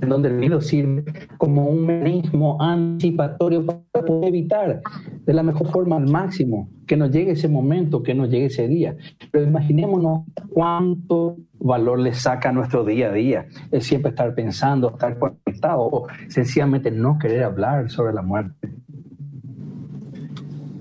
en 0.00 0.08
donde 0.08 0.28
el 0.28 0.34
miedo 0.34 0.60
sirve 0.60 1.04
como 1.38 1.66
un 1.66 1.86
mecanismo 1.86 2.60
anticipatorio 2.60 3.64
para 3.64 4.06
poder 4.06 4.28
evitar 4.28 4.82
de 5.24 5.32
la 5.32 5.42
mejor 5.42 5.68
forma 5.68 5.96
al 5.96 6.08
máximo 6.08 6.68
que 6.86 6.96
nos 6.96 7.10
llegue 7.10 7.32
ese 7.32 7.48
momento, 7.48 8.02
que 8.02 8.14
nos 8.14 8.28
llegue 8.28 8.46
ese 8.46 8.68
día. 8.68 8.96
Pero 9.30 9.46
imaginémonos 9.46 10.22
cuánto 10.50 11.36
valor 11.58 11.98
le 12.00 12.12
saca 12.12 12.50
a 12.50 12.52
nuestro 12.52 12.84
día 12.84 13.08
a 13.08 13.12
día. 13.12 13.46
El 13.70 13.82
siempre 13.82 14.10
estar 14.10 14.34
pensando, 14.34 14.90
estar 14.90 15.18
conectado 15.18 15.80
o 15.80 16.06
sencillamente 16.28 16.90
no 16.90 17.18
querer 17.18 17.44
hablar 17.44 17.90
sobre 17.90 18.12
la 18.12 18.22
muerte. 18.22 18.68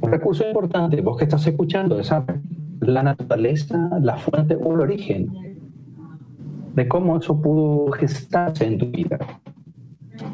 Un 0.01 0.11
recurso 0.11 0.45
importante, 0.45 0.99
vos 1.01 1.17
que 1.17 1.23
estás 1.23 1.47
escuchando, 1.47 1.97
es 1.99 2.11
la 2.81 3.03
naturaleza, 3.03 3.89
la 4.01 4.17
fuente 4.17 4.55
o 4.55 4.73
el 4.73 4.81
origen 4.81 5.52
de 6.73 6.87
cómo 6.87 7.17
eso 7.17 7.39
pudo 7.41 7.91
gestarse 7.91 8.65
en 8.65 8.77
tu 8.77 8.87
vida. 8.87 9.19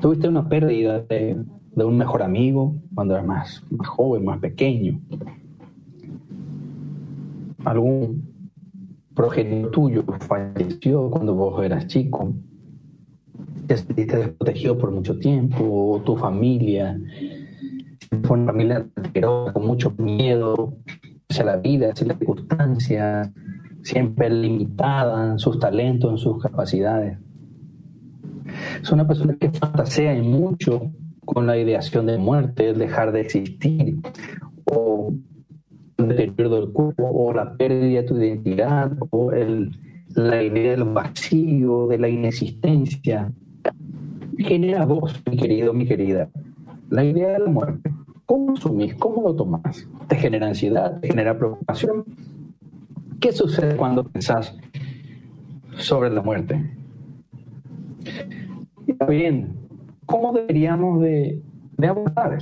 Tuviste 0.01 0.27
una 0.27 0.47
pérdida 0.47 0.99
de, 1.01 1.37
un 1.75 1.97
mejor 1.97 2.23
amigo 2.23 2.75
cuando 2.93 3.13
eras 3.13 3.25
más, 3.25 3.63
joven, 3.85 4.25
más 4.25 4.39
pequeño. 4.39 4.99
Algún 7.65 8.29
progenitor 9.13 9.71
tuyo 9.71 10.03
falleció 10.19 11.09
cuando 11.09 11.35
vos 11.35 11.63
eras 11.63 11.87
chico, 11.87 12.33
te 13.67 13.77
sentiste 13.77 14.17
desprotegido 14.17 14.77
por 14.77 14.91
mucho 14.91 15.19
tiempo, 15.19 16.01
tu 16.05 16.15
familia 16.15 16.97
fue 18.23 18.37
una 18.37 18.51
familia 18.51 18.87
con 19.53 19.65
mucho 19.65 19.91
miedo 19.97 20.73
hacia 21.29 21.43
la 21.43 21.57
vida, 21.57 21.91
hacia 21.91 22.07
las 22.07 22.17
circunstancias, 22.17 23.29
siempre 23.83 24.29
limitada 24.29 25.31
en 25.31 25.39
sus 25.39 25.59
talentos, 25.59 26.11
en 26.11 26.17
sus 26.17 26.41
capacidades. 26.41 27.17
Es 28.81 28.91
una 28.91 29.07
persona 29.07 29.35
que 29.39 29.49
fantasea 29.49 30.15
y 30.15 30.21
mucho 30.21 30.91
con 31.25 31.45
la 31.45 31.57
ideación 31.57 32.07
de 32.07 32.17
muerte, 32.17 32.69
el 32.69 32.79
dejar 32.79 33.11
de 33.11 33.21
existir, 33.21 33.99
o 34.65 35.13
el 35.97 36.07
deterioro 36.07 36.55
del 36.55 36.69
cuerpo 36.71 37.09
o 37.11 37.33
la 37.33 37.55
pérdida 37.55 38.01
de 38.01 38.07
tu 38.07 38.17
identidad 38.17 38.91
o 39.11 39.31
el, 39.31 39.71
la 40.15 40.41
idea 40.41 40.71
del 40.71 40.85
vacío, 40.85 41.87
de 41.87 41.97
la 41.97 42.09
inexistencia. 42.09 43.31
Genera 44.37 44.85
vos, 44.85 45.21
mi 45.29 45.37
querido, 45.37 45.73
mi 45.73 45.85
querida, 45.85 46.29
la 46.89 47.03
idea 47.03 47.33
de 47.33 47.39
la 47.39 47.49
muerte. 47.49 47.91
¿Cómo 48.25 48.53
asumís? 48.53 48.95
¿Cómo 48.95 49.23
lo 49.23 49.35
tomás? 49.35 49.87
¿Te 50.07 50.15
genera 50.15 50.47
ansiedad? 50.47 50.99
¿Te 50.99 51.07
genera 51.09 51.37
preocupación? 51.37 52.05
¿Qué 53.19 53.31
sucede 53.31 53.75
cuando 53.75 54.03
pensás 54.03 54.55
sobre 55.77 56.09
la 56.09 56.21
muerte? 56.21 56.75
¿cómo 60.05 60.33
deberíamos 60.33 61.01
de, 61.01 61.41
de 61.77 61.87
abordar 61.87 62.39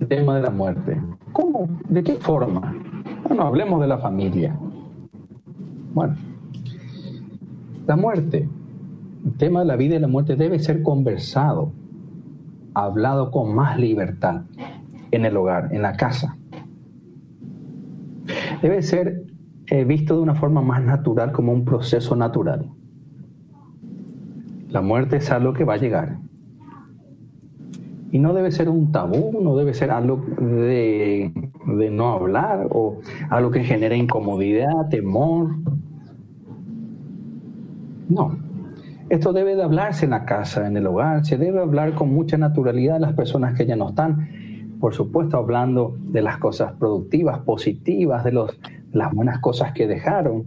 el 0.00 0.08
tema 0.08 0.36
de 0.36 0.42
la 0.42 0.50
muerte. 0.50 1.00
¿Cómo? 1.32 1.68
¿De 1.88 2.02
qué 2.02 2.14
forma? 2.14 2.74
Bueno, 3.26 3.44
hablemos 3.44 3.80
de 3.80 3.86
la 3.86 3.98
familia. 3.98 4.56
Bueno, 5.94 6.16
la 7.86 7.96
muerte, 7.96 8.48
el 9.24 9.32
tema 9.36 9.60
de 9.60 9.66
la 9.66 9.76
vida 9.76 9.96
y 9.96 10.00
la 10.00 10.08
muerte 10.08 10.36
debe 10.36 10.58
ser 10.58 10.82
conversado, 10.82 11.72
hablado 12.74 13.30
con 13.30 13.54
más 13.54 13.78
libertad 13.78 14.42
en 15.10 15.24
el 15.24 15.36
hogar, 15.36 15.68
en 15.72 15.82
la 15.82 15.94
casa. 15.96 16.36
Debe 18.62 18.80
ser 18.82 19.24
eh, 19.66 19.84
visto 19.84 20.16
de 20.16 20.22
una 20.22 20.34
forma 20.36 20.62
más 20.62 20.82
natural, 20.82 21.32
como 21.32 21.52
un 21.52 21.64
proceso 21.64 22.14
natural. 22.14 22.70
La 24.68 24.80
muerte 24.80 25.16
es 25.16 25.30
algo 25.30 25.52
que 25.52 25.64
va 25.64 25.74
a 25.74 25.78
llegar. 25.78 26.18
Y 28.12 28.18
no 28.18 28.34
debe 28.34 28.52
ser 28.52 28.68
un 28.68 28.92
tabú, 28.92 29.40
no 29.42 29.56
debe 29.56 29.74
ser 29.74 29.90
algo 29.90 30.24
de, 30.38 31.32
de 31.66 31.90
no 31.90 32.12
hablar 32.12 32.68
o 32.70 33.00
algo 33.30 33.50
que 33.50 33.64
genere 33.64 33.96
incomodidad, 33.96 34.88
temor. 34.90 35.56
No. 38.08 38.38
Esto 39.08 39.32
debe 39.32 39.56
de 39.56 39.62
hablarse 39.62 40.04
en 40.04 40.12
la 40.12 40.24
casa, 40.24 40.66
en 40.66 40.76
el 40.76 40.86
hogar, 40.86 41.24
se 41.24 41.36
debe 41.36 41.60
hablar 41.60 41.94
con 41.94 42.12
mucha 42.12 42.38
naturalidad 42.38 42.96
a 42.96 43.00
las 43.00 43.12
personas 43.14 43.54
que 43.54 43.66
ya 43.66 43.76
no 43.76 43.90
están. 43.90 44.28
Por 44.82 44.94
supuesto, 44.94 45.36
hablando 45.36 45.96
de 45.96 46.22
las 46.22 46.38
cosas 46.38 46.72
productivas, 46.72 47.38
positivas, 47.38 48.24
de 48.24 48.32
los, 48.32 48.58
las 48.90 49.14
buenas 49.14 49.38
cosas 49.38 49.72
que 49.72 49.86
dejaron. 49.86 50.44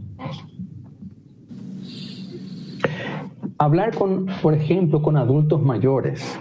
Hablar 3.58 3.96
con, 3.96 4.26
por 4.42 4.54
ejemplo, 4.54 5.02
con 5.02 5.16
adultos 5.16 5.62
mayores 5.62 6.38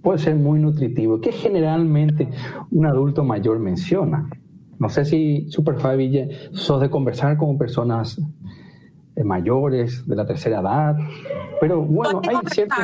puede 0.00 0.20
ser 0.20 0.36
muy 0.36 0.60
nutritivo, 0.60 1.20
que 1.20 1.32
generalmente 1.32 2.28
un 2.70 2.86
adulto 2.86 3.24
mayor 3.24 3.58
menciona. 3.58 4.30
No 4.78 4.88
sé 4.90 5.06
si 5.06 5.50
Super 5.50 5.74
Fabi 5.74 6.28
sos 6.52 6.80
de 6.80 6.88
conversar 6.88 7.36
con 7.36 7.58
personas 7.58 8.16
eh, 9.16 9.24
mayores 9.24 10.06
de 10.06 10.14
la 10.14 10.24
tercera 10.24 10.60
edad, 10.60 10.96
pero 11.60 11.82
bueno, 11.82 12.22
hay 12.28 12.36
ciertos, 12.48 12.78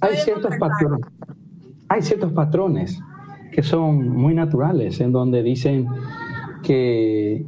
hay 0.00 0.16
ciertos 0.16 0.56
patrones, 0.58 1.06
hay 1.94 2.02
ciertos 2.02 2.32
patrones 2.32 3.00
que 3.52 3.62
son 3.62 4.08
muy 4.08 4.34
naturales 4.34 5.00
en 5.00 5.12
donde 5.12 5.44
dicen 5.44 5.86
que, 6.64 7.46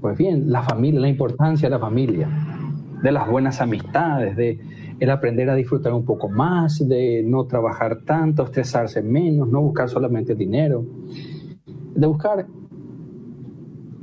pues 0.00 0.16
bien, 0.16 0.50
la 0.50 0.62
familia, 0.62 1.00
la 1.00 1.08
importancia 1.08 1.68
de 1.68 1.74
la 1.74 1.78
familia, 1.78 2.26
de 3.02 3.12
las 3.12 3.28
buenas 3.28 3.60
amistades, 3.60 4.34
de 4.34 4.58
el 4.98 5.10
aprender 5.10 5.50
a 5.50 5.54
disfrutar 5.54 5.92
un 5.92 6.06
poco 6.06 6.30
más, 6.30 6.88
de 6.88 7.22
no 7.22 7.44
trabajar 7.44 7.98
tanto, 8.06 8.44
estresarse 8.44 9.02
menos, 9.02 9.46
no 9.50 9.60
buscar 9.60 9.90
solamente 9.90 10.34
dinero, 10.34 10.82
de 11.94 12.06
buscar 12.06 12.46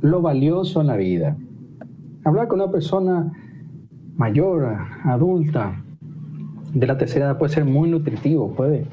lo 0.02 0.22
valioso 0.22 0.82
en 0.82 0.86
la 0.86 0.96
vida. 0.96 1.36
Hablar 2.24 2.46
con 2.46 2.60
una 2.60 2.70
persona 2.70 3.32
mayor, 4.16 4.76
adulta, 5.02 5.82
de 6.72 6.86
la 6.86 6.96
tercera 6.96 7.26
edad 7.26 7.38
puede 7.38 7.52
ser 7.52 7.64
muy 7.64 7.90
nutritivo, 7.90 8.52
puede, 8.52 8.86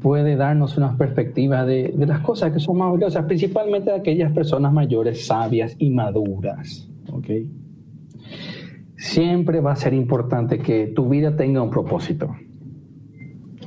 puede 0.00 0.36
darnos 0.36 0.76
una 0.76 0.96
perspectiva 0.96 1.64
de, 1.64 1.94
las 1.98 2.20
cosas 2.20 2.52
que 2.52 2.60
son 2.60 2.78
más 2.78 2.92
valiosas, 2.92 3.24
principalmente 3.24 3.90
de 3.90 3.96
aquellas 3.96 4.32
personas 4.32 4.72
mayores, 4.72 5.26
sabias 5.26 5.74
y 5.78 5.90
maduras. 5.90 6.88
¿okay? 7.12 7.50
siempre 8.96 9.60
va 9.60 9.72
a 9.72 9.76
ser 9.76 9.94
importante 9.94 10.58
que 10.58 10.88
tu 10.88 11.08
vida 11.08 11.36
tenga 11.36 11.62
un 11.62 11.70
propósito. 11.70 12.34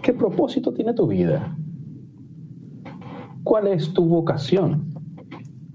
¿Qué 0.01 0.13
propósito 0.13 0.73
tiene 0.73 0.93
tu 0.93 1.07
vida? 1.07 1.55
¿Cuál 3.43 3.67
es 3.67 3.93
tu 3.93 4.05
vocación? 4.05 4.89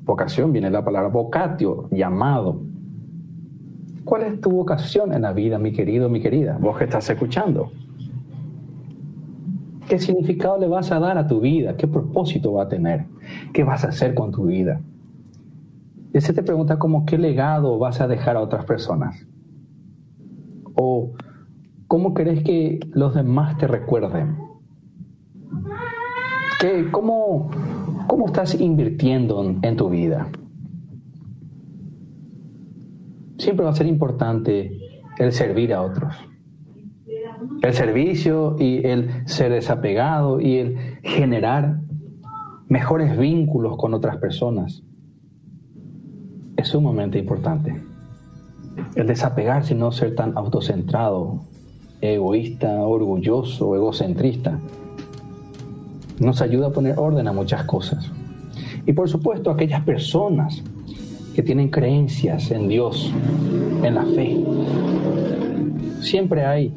Vocación 0.05 0.53
viene 0.53 0.71
la 0.71 0.85
palabra 0.85 1.09
vocatio, 1.09 1.89
llamado. 1.91 2.63
¿Cuál 4.05 4.23
es 4.23 4.41
tu 4.41 4.51
vocación 4.51 5.13
en 5.15 5.23
la 5.23 5.33
vida, 5.33 5.59
mi 5.59 5.73
querido, 5.73 6.09
mi 6.09 6.21
querida? 6.21 6.59
Vos 6.61 6.77
que 6.77 6.85
estás 6.85 7.09
escuchando. 7.09 7.73
¿Qué 9.95 10.01
significado 10.01 10.59
le 10.59 10.67
vas 10.67 10.91
a 10.91 10.99
dar 10.99 11.19
a 11.19 11.29
tu 11.29 11.39
vida? 11.39 11.77
¿Qué 11.77 11.87
propósito 11.87 12.55
va 12.55 12.65
a 12.65 12.69
tener? 12.69 13.05
¿Qué 13.53 13.63
vas 13.63 13.85
a 13.85 13.91
hacer 13.91 14.13
con 14.13 14.33
tu 14.33 14.47
vida? 14.47 14.81
Y 16.13 16.21
se 16.21 16.33
te 16.33 16.43
pregunta 16.43 16.81
como 16.81 17.07
qué 17.07 17.17
legado 17.17 17.79
vas 17.79 18.01
a 18.01 18.09
dejar 18.09 18.37
a 18.37 18.41
otras 18.41 18.65
personas. 18.65 19.25
¿O 20.75 21.13
cómo 21.87 22.13
querés 22.13 22.43
que 22.43 22.81
los 22.93 23.15
demás 23.15 23.57
te 23.57 23.69
recuerden? 23.69 24.37
¿Qué, 26.59 26.89
cómo, 26.91 27.53
¿Cómo 28.09 28.27
estás 28.27 28.61
invirtiendo 28.61 29.49
en 29.63 29.77
tu 29.77 29.91
vida? 29.91 30.27
Siempre 33.39 33.65
va 33.65 33.71
a 33.71 33.77
ser 33.77 33.87
importante 33.87 34.77
el 35.19 35.31
servir 35.31 35.73
a 35.73 35.83
otros. 35.83 36.17
El 37.63 37.75
servicio 37.75 38.57
y 38.59 38.87
el 38.87 39.27
ser 39.27 39.53
desapegado 39.53 40.41
y 40.41 40.57
el 40.59 40.77
generar 41.03 41.79
mejores 42.69 43.17
vínculos 43.17 43.77
con 43.77 43.95
otras 43.95 44.17
personas. 44.19 44.83
Es 46.57 46.69
sumamente 46.69 47.19
importante. 47.19 47.75
El 48.95 49.07
desapegarse 49.07 49.75
y 49.75 49.77
no 49.77 49.93
ser 49.93 50.15
tan 50.15 50.37
autocentrado, 50.37 51.45
egoísta, 52.01 52.83
orgulloso, 52.83 53.75
egocentrista, 53.77 54.59
nos 56.19 56.43
ayuda 56.43 56.69
a 56.69 56.71
poner 56.71 56.99
orden 56.99 57.27
a 57.29 57.33
muchas 57.33 57.65
cosas. 57.65 58.11
Y 58.87 58.93
por 58.93 59.09
supuesto, 59.09 59.51
aquellas 59.51 59.83
personas 59.83 60.63
que 61.35 61.43
tienen 61.43 61.69
creencias 61.69 62.51
en 62.51 62.69
Dios, 62.69 63.13
en 63.83 63.95
la 63.95 64.05
fe, 64.05 64.45
siempre 66.01 66.45
hay, 66.45 66.73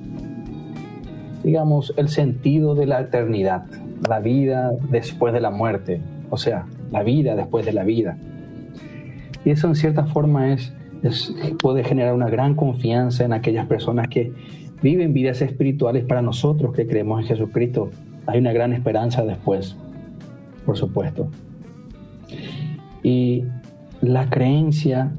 digamos, 1.47 1.93
el 1.95 2.09
sentido 2.09 2.75
de 2.75 2.85
la 2.87 2.99
eternidad, 2.99 3.63
la 4.05 4.19
vida 4.19 4.73
después 4.91 5.33
de 5.33 5.39
la 5.39 5.49
muerte, 5.49 6.01
o 6.29 6.35
sea, 6.35 6.65
la 6.91 7.03
vida 7.03 7.37
después 7.37 7.65
de 7.65 7.71
la 7.71 7.85
vida. 7.85 8.17
Y 9.45 9.51
eso 9.51 9.69
en 9.69 9.75
cierta 9.75 10.07
forma 10.07 10.51
es 10.51 10.73
puede 11.61 11.85
generar 11.85 12.13
una 12.13 12.29
gran 12.29 12.53
confianza 12.53 13.23
en 13.23 13.31
aquellas 13.31 13.65
personas 13.65 14.09
que 14.09 14.33
viven 14.81 15.13
vidas 15.13 15.41
espirituales 15.41 16.03
para 16.03 16.21
nosotros 16.21 16.75
que 16.75 16.85
creemos 16.85 17.21
en 17.21 17.27
Jesucristo. 17.27 17.91
Hay 18.25 18.39
una 18.39 18.51
gran 18.51 18.73
esperanza 18.73 19.23
después, 19.23 19.77
por 20.65 20.75
supuesto. 20.75 21.29
Y 23.03 23.45
la 24.01 24.29
creencia 24.29 25.13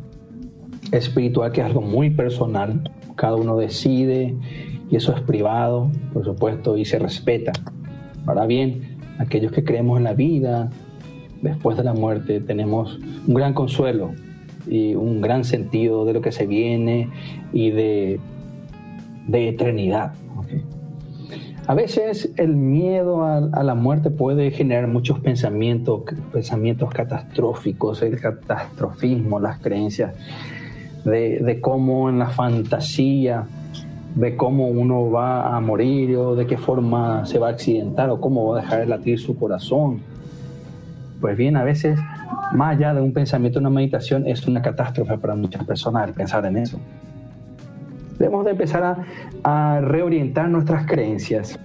espiritual, 0.93 1.53
que 1.53 1.61
es 1.61 1.67
algo 1.67 1.81
muy 1.81 2.11
personal, 2.11 2.91
cada 3.17 3.37
uno 3.37 3.57
decide 3.57 4.35
y 4.91 4.97
eso 4.97 5.15
es 5.15 5.21
privado, 5.21 5.91
por 6.13 6.25
supuesto, 6.25 6.77
y 6.77 6.85
se 6.85 6.99
respeta. 6.99 7.53
Ahora 8.27 8.47
bien, 8.47 8.97
aquellos 9.19 9.53
que 9.53 9.65
creemos 9.65 9.99
en 9.99 10.05
la 10.05 10.15
vida, 10.15 10.71
después 11.43 11.77
de 11.77 11.85
la 11.85 11.93
muerte, 11.93 12.41
tenemos 12.41 12.99
un 13.27 13.35
gran 13.35 13.55
consuelo 13.55 14.13
y 14.67 14.95
un 14.95 15.21
gran 15.21 15.45
sentido 15.45 16.05
de 16.05 16.13
lo 16.13 16.21
que 16.21 16.33
se 16.33 16.47
viene 16.47 17.11
y 17.53 17.71
de, 17.71 18.21
de 19.27 19.49
eternidad. 19.49 20.15
A 21.67 21.75
veces 21.75 22.33
el 22.37 22.57
miedo 22.57 23.25
a, 23.25 23.63
la 23.63 23.75
muerte 23.75 24.09
puede 24.09 24.51
generar 24.51 24.89
muchos 24.89 25.21
pensamientos, 25.21 26.03
pensamientos 26.33 26.89
catastróficos, 26.89 28.01
el 28.01 28.19
catastrofismo, 28.19 29.39
las 29.39 29.59
creencias 29.59 30.15
de, 31.05 31.59
cómo 31.61 32.09
en 32.09 32.19
la 32.19 32.29
fantasía, 32.29 33.45
de 34.15 34.37
cómo 34.37 34.69
uno 34.69 35.11
va 35.11 35.57
a 35.57 35.61
morir 35.61 36.17
o 36.17 36.35
de 36.35 36.47
qué 36.47 36.59
forma 36.59 37.25
se 37.27 37.39
va 37.39 37.49
a 37.49 37.51
accidentar 37.51 38.11
o 38.11 38.21
cómo 38.21 38.49
va 38.49 38.59
a 38.59 38.63
dejar 38.63 38.81
de 38.81 38.87
latir 38.87 39.19
su 39.19 39.37
corazón. 39.37 40.01
Pues 41.21 41.37
bien, 41.37 41.57
a 41.57 41.65
veces 41.65 41.99
más 42.53 42.77
allá 42.77 42.95
de 42.95 43.01
un 43.01 43.13
pensamiento, 43.13 43.59
una 43.59 43.71
meditación 43.71 44.27
es 44.27 44.47
una 44.47 44.63
catástrofe 44.63 45.19
para 45.19 45.35
muchas 45.35 45.65
personas 45.65 46.09
el 46.09 46.15
pensar 46.15 46.45
en 46.47 46.57
eso. 46.57 46.79
Debemos 48.19 48.45
de 48.45 48.53
empezar 48.53 49.05
a, 49.45 49.81
reorientar 49.81 50.49
nuestras 50.49 50.87
creencias 50.87 51.59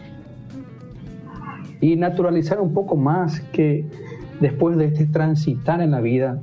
y 1.81 1.95
naturalizar 1.95 2.61
un 2.61 2.73
poco 2.73 2.95
más 2.95 3.41
que 3.51 3.85
después 4.39 4.77
de 4.77 4.85
este 4.85 5.05
transitar 5.05 5.81
en 5.81 5.91
la 5.91 6.01
vida, 6.01 6.39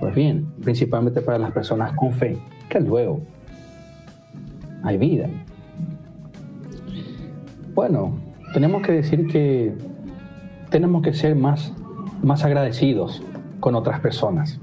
pues 0.00 0.14
bien, 0.14 0.46
principalmente 0.62 1.20
para 1.20 1.38
las 1.38 1.52
personas 1.52 1.92
con 1.92 2.12
fe, 2.12 2.38
que 2.68 2.80
luego 2.80 3.20
hay 4.82 4.98
vida. 4.98 5.28
Bueno, 7.74 8.18
tenemos 8.52 8.82
que 8.82 8.92
decir 8.92 9.26
que 9.26 9.74
tenemos 10.70 11.02
que 11.02 11.12
ser 11.12 11.36
más 11.36 11.72
más 12.22 12.44
agradecidos 12.44 13.22
con 13.60 13.74
otras 13.74 14.00
personas, 14.00 14.58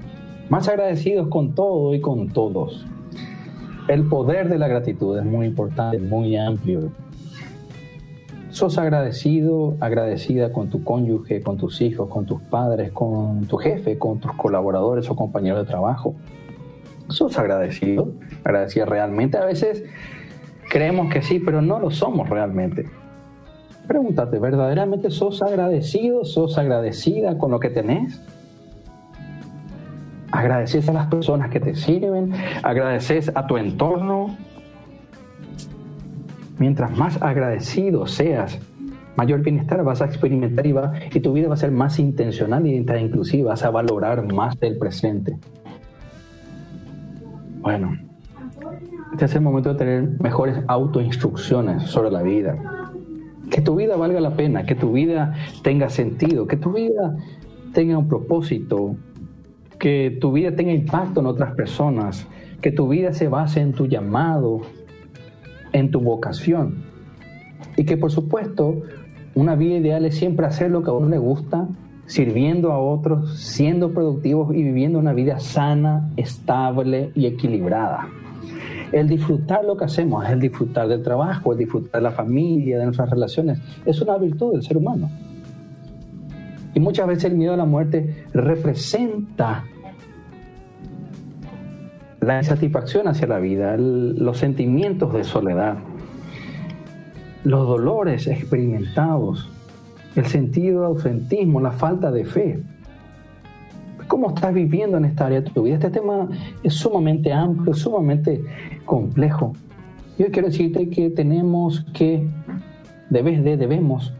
más 0.48 0.68
agradecidos 0.68 1.28
con 1.28 1.54
todo 1.54 1.94
y 1.94 2.00
con 2.00 2.28
todos. 2.28 2.86
El 3.88 4.04
poder 4.04 4.48
de 4.48 4.58
la 4.58 4.68
gratitud 4.68 5.18
es 5.18 5.24
muy 5.24 5.46
importante, 5.46 5.98
muy 5.98 6.36
amplio. 6.36 6.90
Sos 8.54 8.78
agradecido, 8.78 9.76
agradecida 9.80 10.52
con 10.52 10.70
tu 10.70 10.84
cónyuge, 10.84 11.42
con 11.42 11.56
tus 11.56 11.80
hijos, 11.80 12.08
con 12.08 12.24
tus 12.24 12.40
padres, 12.40 12.92
con 12.92 13.46
tu 13.46 13.56
jefe, 13.56 13.98
con 13.98 14.20
tus 14.20 14.32
colaboradores 14.34 15.10
o 15.10 15.16
compañeros 15.16 15.66
de 15.66 15.66
trabajo. 15.66 16.14
Sos 17.08 17.36
agradecido, 17.36 18.12
agradecida 18.44 18.84
realmente. 18.84 19.38
A 19.38 19.44
veces 19.44 19.82
creemos 20.70 21.12
que 21.12 21.20
sí, 21.20 21.40
pero 21.40 21.62
no 21.62 21.80
lo 21.80 21.90
somos 21.90 22.30
realmente. 22.30 22.88
Pregúntate, 23.88 24.38
¿verdaderamente 24.38 25.10
sos 25.10 25.42
agradecido, 25.42 26.24
sos 26.24 26.56
agradecida 26.56 27.36
con 27.36 27.50
lo 27.50 27.58
que 27.58 27.70
tenés? 27.70 28.22
Agradeces 30.30 30.88
a 30.88 30.92
las 30.92 31.08
personas 31.08 31.50
que 31.50 31.58
te 31.58 31.74
sirven, 31.74 32.32
agradeces 32.62 33.32
a 33.34 33.48
tu 33.48 33.56
entorno, 33.56 34.36
Mientras 36.58 36.96
más 36.96 37.20
agradecido 37.20 38.06
seas, 38.06 38.58
mayor 39.16 39.42
bienestar 39.42 39.82
vas 39.84 40.02
a 40.02 40.06
experimentar 40.06 40.66
y, 40.66 41.20
tu 41.20 41.32
vida 41.32 41.48
va 41.48 41.54
a 41.54 41.58
ser 41.58 41.70
más 41.70 41.98
intencional 41.98 42.66
y 42.66 42.76
inclusiva, 42.76 43.50
vas 43.50 43.64
a 43.64 43.70
valorar 43.70 44.32
más 44.32 44.58
del 44.60 44.78
presente. 44.78 45.36
Bueno, 47.60 47.96
este 49.12 49.24
es 49.24 49.34
el 49.34 49.40
momento 49.40 49.72
de 49.72 49.78
tener 49.78 50.20
mejores 50.20 50.58
autoinstrucciones 50.66 51.84
sobre 51.84 52.10
la 52.10 52.22
vida. 52.22 52.56
Que 53.50 53.60
tu 53.60 53.76
vida 53.76 53.96
valga 53.96 54.20
la 54.20 54.36
pena, 54.36 54.64
que 54.66 54.74
tu 54.74 54.92
vida 54.92 55.34
tenga 55.62 55.88
sentido, 55.88 56.46
que 56.46 56.56
tu 56.56 56.72
vida 56.72 57.16
tenga 57.72 57.96
un 57.98 58.08
propósito, 58.08 58.96
que 59.78 60.18
tu 60.20 60.32
vida 60.32 60.54
tenga 60.56 60.72
impacto 60.72 61.20
en 61.20 61.26
otras 61.26 61.54
personas, 61.54 62.26
que 62.60 62.72
tu 62.72 62.88
vida 62.88 63.12
se 63.12 63.28
base 63.28 63.60
en 63.60 63.72
tu 63.72 63.86
llamado, 63.86 64.62
en 65.74 65.90
tu 65.90 66.00
vocación. 66.00 66.84
Y 67.76 67.84
que 67.84 67.98
por 67.98 68.10
supuesto, 68.10 68.82
una 69.34 69.56
vida 69.56 69.76
ideal 69.76 70.06
es 70.06 70.16
siempre 70.16 70.46
hacer 70.46 70.70
lo 70.70 70.82
que 70.82 70.90
a 70.90 70.94
uno 70.94 71.08
le 71.08 71.18
gusta, 71.18 71.68
sirviendo 72.06 72.72
a 72.72 72.78
otros, 72.78 73.38
siendo 73.38 73.92
productivos 73.92 74.54
y 74.54 74.62
viviendo 74.62 74.98
una 74.98 75.12
vida 75.12 75.40
sana, 75.40 76.10
estable 76.16 77.10
y 77.14 77.26
equilibrada. 77.26 78.08
El 78.92 79.08
disfrutar 79.08 79.64
lo 79.64 79.76
que 79.76 79.86
hacemos, 79.86 80.24
el 80.28 80.38
disfrutar 80.40 80.86
del 80.86 81.02
trabajo, 81.02 81.52
el 81.52 81.58
disfrutar 81.58 82.00
de 82.00 82.02
la 82.02 82.12
familia, 82.12 82.78
de 82.78 82.84
nuestras 82.84 83.10
relaciones, 83.10 83.58
es 83.84 84.00
una 84.00 84.16
virtud 84.16 84.52
del 84.52 84.62
ser 84.62 84.76
humano. 84.76 85.10
Y 86.74 86.80
muchas 86.80 87.08
veces 87.08 87.24
el 87.24 87.36
miedo 87.36 87.54
a 87.54 87.56
la 87.56 87.64
muerte 87.64 88.26
representa 88.32 89.64
la 92.24 92.38
insatisfacción 92.38 93.06
hacia 93.08 93.26
la 93.26 93.38
vida, 93.38 93.76
los 93.76 94.38
sentimientos 94.38 95.12
de 95.12 95.24
soledad, 95.24 95.76
los 97.44 97.66
dolores 97.66 98.26
experimentados, 98.26 99.50
el 100.16 100.26
sentido 100.26 100.80
de 100.80 100.86
ausentismo, 100.86 101.60
la 101.60 101.72
falta 101.72 102.10
de 102.10 102.24
fe. 102.24 102.62
¿Cómo 104.06 104.28
estás 104.28 104.54
viviendo 104.54 104.96
en 104.96 105.04
esta 105.04 105.26
área 105.26 105.40
de 105.40 105.50
tu 105.50 105.62
vida? 105.62 105.74
Este 105.74 105.90
tema 105.90 106.28
es 106.62 106.74
sumamente 106.74 107.32
amplio, 107.32 107.74
sumamente 107.74 108.42
complejo. 108.86 109.52
Yo 110.18 110.26
quiero 110.30 110.48
decirte 110.48 110.88
que 110.88 111.10
tenemos 111.10 111.84
que, 111.92 112.26
debes 113.10 113.42
de, 113.44 113.56
debemos 113.56 114.14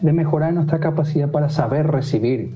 de 0.00 0.12
mejorar 0.12 0.52
nuestra 0.52 0.80
capacidad 0.80 1.30
para 1.30 1.48
saber 1.48 1.86
recibir 1.86 2.54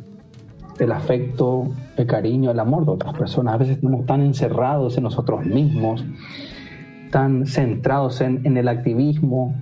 el 0.79 0.93
afecto, 0.93 1.69
el 1.97 2.07
cariño, 2.07 2.51
el 2.51 2.61
amor 2.61 2.85
de 2.85 2.93
otras 2.93 3.17
personas. 3.17 3.55
A 3.55 3.59
veces 3.59 3.77
estamos 3.77 4.07
tan 4.07 4.21
encerrados 4.21 4.97
en 4.97 5.05
nosotros 5.05 5.45
mismos, 5.45 6.05
tan 7.11 7.47
centrados 7.47 8.21
en, 8.21 8.57
el 8.57 8.69
activismo, 8.69 9.55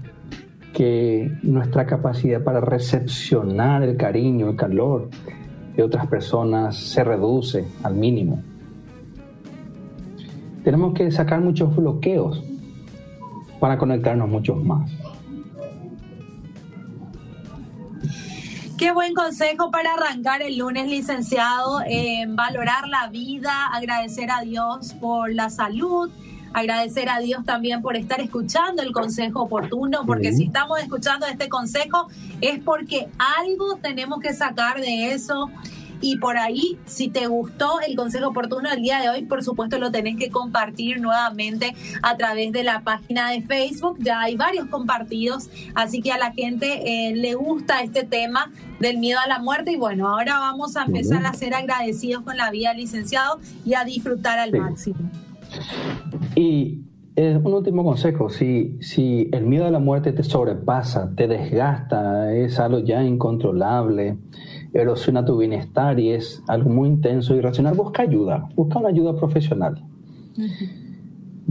que 0.73 1.31
nuestra 1.43 1.85
capacidad 1.85 2.43
para 2.43 2.61
recepcionar 2.61 3.83
el 3.83 3.97
cariño, 3.97 4.49
el 4.51 4.57
calor 4.57 5.11
de 5.77 5.83
otras 5.83 6.07
personas 6.07 6.77
se 6.77 7.05
reduce 7.05 7.67
al 7.83 7.95
mínimo. 7.95 8.43
Tenemos 10.65 10.95
que 10.95 11.11
sacar 11.11 11.41
muchos 11.41 11.75
bloqueos 11.77 12.43
para 13.61 13.77
conectarnos 13.77 14.29
muchos 14.29 14.63
más. 14.65 14.91
Qué 18.83 18.91
buen 18.91 19.15
consejo 19.15 19.71
para 19.71 19.95
arrancar 19.95 20.43
el 20.43 20.59
lunes, 20.59 20.89
licenciado. 20.89 21.83
valorar 22.31 22.89
la 22.89 23.07
vida, 23.07 23.69
agradecer 23.73 24.33
a 24.33 24.41
Dios 24.41 24.95
por 24.95 25.33
la 25.33 25.51
salud, 25.51 26.11
agradecer 26.53 27.09
a 27.09 27.21
Dios 27.21 27.45
también 27.45 27.81
por 27.81 27.97
estar 27.97 28.21
escuchando 28.21 28.83
el 28.83 28.91
consejo 28.91 29.43
oportuno, 29.43 30.05
porque 30.05 30.33
si 30.33 30.47
estamos 30.47 30.81
escuchando 30.81 31.27
este 31.27 31.49
consejo 31.49 32.09
es 32.41 32.59
porque 32.59 33.09
algo 33.39 33.77
tenemos 33.77 34.19
que 34.19 34.35
sacar 34.35 34.81
de 34.81 35.13
eso 35.13 35.49
y 36.03 36.17
por 36.19 36.37
ahí, 36.37 36.79
si 36.85 37.09
te 37.09 37.29
gustó 37.29 37.81
el 37.87 37.97
consejo 37.97 38.29
oportuno 38.29 38.69
del 38.69 38.83
día 38.83 39.01
de 39.01 39.09
hoy, 39.09 39.25
por 39.25 39.43
supuesto 39.43 39.79
lo 39.79 39.91
tenés 39.91 40.17
que 40.17 40.31
compartir 40.31 41.01
nuevamente 41.01 41.75
a 42.03 42.17
través 42.17 42.53
de 42.53 42.65
la 42.65 42.81
página 42.81 43.31
de 43.31 43.41
Facebook. 43.43 43.97
Ya 44.01 44.21
hay 44.21 44.37
varios 44.37 44.67
compartidos, 44.67 45.49
así 45.75 46.03
que 46.03 46.11
a 46.11 46.19
la 46.19 46.33
gente 46.33 47.09
eh, 47.09 47.15
le 47.15 47.35
gusta 47.35 47.83
este 47.83 48.03
tema 48.03 48.51
del 48.81 48.99
miedo 48.99 49.21
a 49.25 49.29
la 49.29 49.39
muerte. 49.39 49.73
Y 49.73 49.77
bueno, 49.77 50.09
ahora 50.09 50.41
vamos 50.41 50.77
a 50.77 50.85
empezar 50.85 51.25
a 51.25 51.33
ser 51.35 51.55
agradecidos 51.55 52.25
con 52.25 52.37
la 52.37 52.51
vida, 52.51 52.75
licenciado, 52.75 53.39
y 53.65 53.75
a 53.75 53.85
disfrutar 53.85 54.41
al 54.41 54.53
máximo. 54.53 54.97
Y 56.35 56.81
eh, 57.15 57.39
un 57.43 57.53
último 57.53 57.85
consejo, 57.85 58.31
si, 58.31 58.79
si 58.81 59.29
el 59.33 59.45
miedo 59.45 59.67
a 59.67 59.71
la 59.71 59.79
muerte 59.79 60.13
te 60.13 60.23
sobrepasa, 60.23 61.13
te 61.15 61.29
desgasta, 61.29 62.35
es 62.35 62.59
algo 62.59 62.79
ya 62.79 63.05
incontrolable, 63.05 64.17
erosiona 64.75 65.25
tu 65.25 65.37
bienestar 65.37 65.99
y 66.01 66.11
es 66.11 66.43
algo 66.49 66.71
muy 66.71 66.89
intenso 66.89 67.35
y 67.37 67.41
racional, 67.41 67.75
busca 67.75 68.03
ayuda, 68.03 68.49
busca 68.55 68.79
una 68.79 68.89
ayuda 68.89 69.15
profesional. 69.17 69.85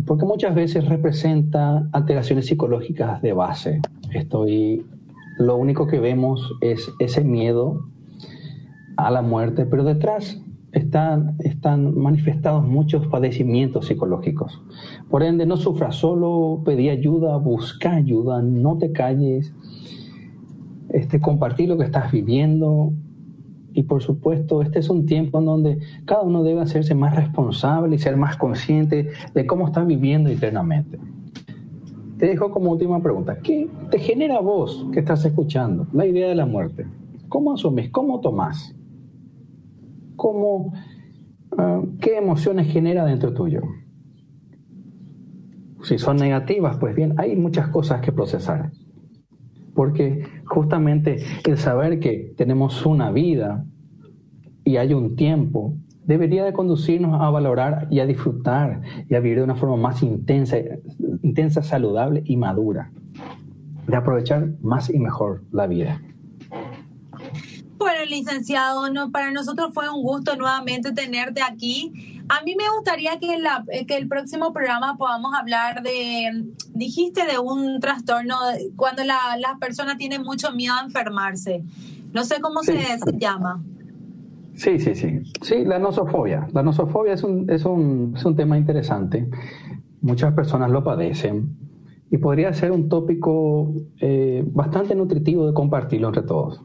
Porque 0.05 0.25
muchas 0.25 0.55
veces 0.55 0.87
representa 0.87 1.87
alteraciones 1.91 2.47
psicológicas 2.47 3.21
de 3.21 3.33
base. 3.33 3.81
Estoy, 4.13 4.85
lo 5.37 5.57
único 5.57 5.87
que 5.87 5.99
vemos 5.99 6.53
es 6.61 6.91
ese 6.99 7.23
miedo 7.23 7.85
a 8.97 9.11
la 9.11 9.21
muerte, 9.21 9.65
pero 9.65 9.83
detrás 9.83 10.41
están, 10.71 11.35
están 11.39 11.95
manifestados 11.97 12.65
muchos 12.65 13.07
padecimientos 13.07 13.87
psicológicos. 13.87 14.61
Por 15.09 15.23
ende, 15.23 15.45
no 15.45 15.57
sufras 15.57 15.95
solo, 15.95 16.61
pedí 16.65 16.89
ayuda, 16.89 17.37
busca 17.37 17.91
ayuda, 17.91 18.41
no 18.41 18.77
te 18.77 18.91
calles, 18.91 19.53
este, 20.89 21.19
compartir 21.19 21.69
lo 21.69 21.77
que 21.77 21.83
estás 21.83 22.11
viviendo, 22.11 22.93
y 23.73 23.83
por 23.83 24.01
supuesto, 24.01 24.61
este 24.61 24.79
es 24.79 24.89
un 24.89 25.05
tiempo 25.05 25.39
en 25.39 25.45
donde 25.45 25.79
cada 26.05 26.21
uno 26.21 26.43
debe 26.43 26.61
hacerse 26.61 26.93
más 26.95 27.15
responsable 27.15 27.95
y 27.95 27.99
ser 27.99 28.17
más 28.17 28.37
consciente 28.37 29.09
de 29.33 29.45
cómo 29.45 29.67
está 29.67 29.83
viviendo 29.83 30.31
internamente. 30.31 30.99
Te 32.17 32.27
dejo 32.27 32.51
como 32.51 32.71
última 32.71 33.01
pregunta, 33.01 33.39
¿qué 33.39 33.69
te 33.89 33.97
genera 33.97 34.39
vos 34.39 34.87
que 34.91 34.99
estás 34.99 35.25
escuchando 35.25 35.87
la 35.93 36.05
idea 36.05 36.27
de 36.27 36.35
la 36.35 36.45
muerte? 36.45 36.85
¿Cómo 37.29 37.53
asumes? 37.53 37.89
¿Cómo 37.89 38.19
tomás? 38.19 38.75
¿Cómo, 40.15 40.73
ah, 41.57 41.81
¿Qué 41.99 42.17
emociones 42.17 42.67
genera 42.71 43.05
dentro 43.05 43.33
tuyo? 43.33 43.61
Si 45.83 45.97
son 45.97 46.17
negativas, 46.17 46.77
pues 46.77 46.93
bien, 46.93 47.15
hay 47.17 47.35
muchas 47.35 47.69
cosas 47.69 48.01
que 48.01 48.11
procesar 48.11 48.71
porque 49.81 50.27
justamente 50.45 51.25
el 51.43 51.57
saber 51.57 51.99
que 51.99 52.35
tenemos 52.37 52.85
una 52.85 53.09
vida 53.09 53.65
y 54.63 54.77
hay 54.77 54.93
un 54.93 55.15
tiempo 55.15 55.73
debería 56.05 56.45
de 56.45 56.53
conducirnos 56.53 57.19
a 57.19 57.31
valorar 57.31 57.87
y 57.89 57.99
a 57.99 58.05
disfrutar 58.05 58.83
y 59.09 59.15
a 59.15 59.19
vivir 59.19 59.39
de 59.39 59.43
una 59.43 59.55
forma 59.55 59.77
más 59.77 60.03
intensa, 60.03 60.57
intensa, 61.23 61.63
saludable 61.63 62.21
y 62.25 62.37
madura, 62.37 62.91
de 63.87 63.95
aprovechar 63.95 64.51
más 64.61 64.87
y 64.91 64.99
mejor 64.99 65.45
la 65.51 65.65
vida. 65.65 65.99
Bueno, 67.79 68.05
licenciado, 68.07 68.93
no, 68.93 69.09
para 69.09 69.31
nosotros 69.31 69.73
fue 69.73 69.89
un 69.89 70.03
gusto 70.03 70.35
nuevamente 70.35 70.91
tenerte 70.91 71.41
aquí. 71.41 72.20
A 72.29 72.43
mí 72.43 72.55
me 72.55 72.63
gustaría 72.75 73.17
que, 73.19 73.37
la, 73.39 73.63
eh, 73.69 73.85
que 73.85 73.97
el 73.97 74.07
próximo 74.07 74.53
programa 74.53 74.97
podamos 74.97 75.33
hablar 75.33 75.83
de, 75.83 76.45
dijiste 76.73 77.25
de 77.25 77.39
un 77.39 77.79
trastorno 77.79 78.35
cuando 78.75 79.03
la, 79.03 79.17
las 79.39 79.57
personas 79.59 79.97
tienen 79.97 80.23
mucho 80.23 80.51
miedo 80.51 80.73
a 80.79 80.83
enfermarse. 80.83 81.63
No 82.13 82.23
sé 82.23 82.41
cómo 82.41 82.61
se, 82.61 82.77
llama. 83.17 83.63
Sí, 84.53 84.79
sí, 84.79 84.95
sí. 84.95 85.21
Sí, 85.41 85.65
la 85.65 85.79
nosofobia. 85.79 86.47
La 86.53 86.63
nosofobia 86.63 87.13
es 87.13 87.23
un, 87.23 87.49
es 87.49 87.65
un, 87.65 88.13
es 88.15 88.25
un 88.25 88.35
tema 88.35 88.57
interesante. 88.57 89.29
Muchas 90.01 90.33
personas 90.33 90.71
lo 90.71 90.83
padecen 90.83 91.55
y 92.09 92.17
podría 92.17 92.53
ser 92.53 92.71
un 92.71 92.89
tópico 92.89 93.73
eh, 93.99 94.43
bastante 94.47 94.95
nutritivo 94.95 95.47
de 95.47 95.53
compartirlo 95.53 96.09
entre 96.09 96.23
todos. 96.23 96.61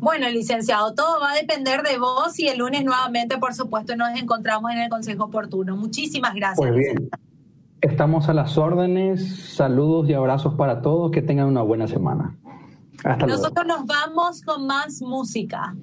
Bueno, 0.00 0.28
licenciado, 0.30 0.94
todo 0.94 1.20
va 1.20 1.32
a 1.32 1.34
depender 1.34 1.82
de 1.82 1.98
vos 1.98 2.38
y 2.38 2.48
el 2.48 2.58
lunes 2.58 2.84
nuevamente, 2.84 3.36
por 3.36 3.54
supuesto, 3.54 3.94
nos 3.96 4.18
encontramos 4.18 4.72
en 4.72 4.78
el 4.78 4.88
Consejo 4.88 5.24
Oportuno. 5.24 5.76
Muchísimas 5.76 6.34
gracias. 6.34 6.56
Pues 6.56 6.74
bien, 6.74 7.10
estamos 7.82 8.28
a 8.30 8.34
las 8.34 8.56
órdenes. 8.56 9.54
Saludos 9.54 10.08
y 10.08 10.14
abrazos 10.14 10.54
para 10.54 10.80
todos. 10.80 11.10
Que 11.10 11.20
tengan 11.20 11.46
una 11.46 11.60
buena 11.60 11.86
semana. 11.86 12.34
Hasta 13.04 13.26
Nosotros 13.26 13.66
nos 13.66 13.86
vamos 13.86 14.40
con 14.42 14.66
más 14.66 15.02
música. 15.02 15.74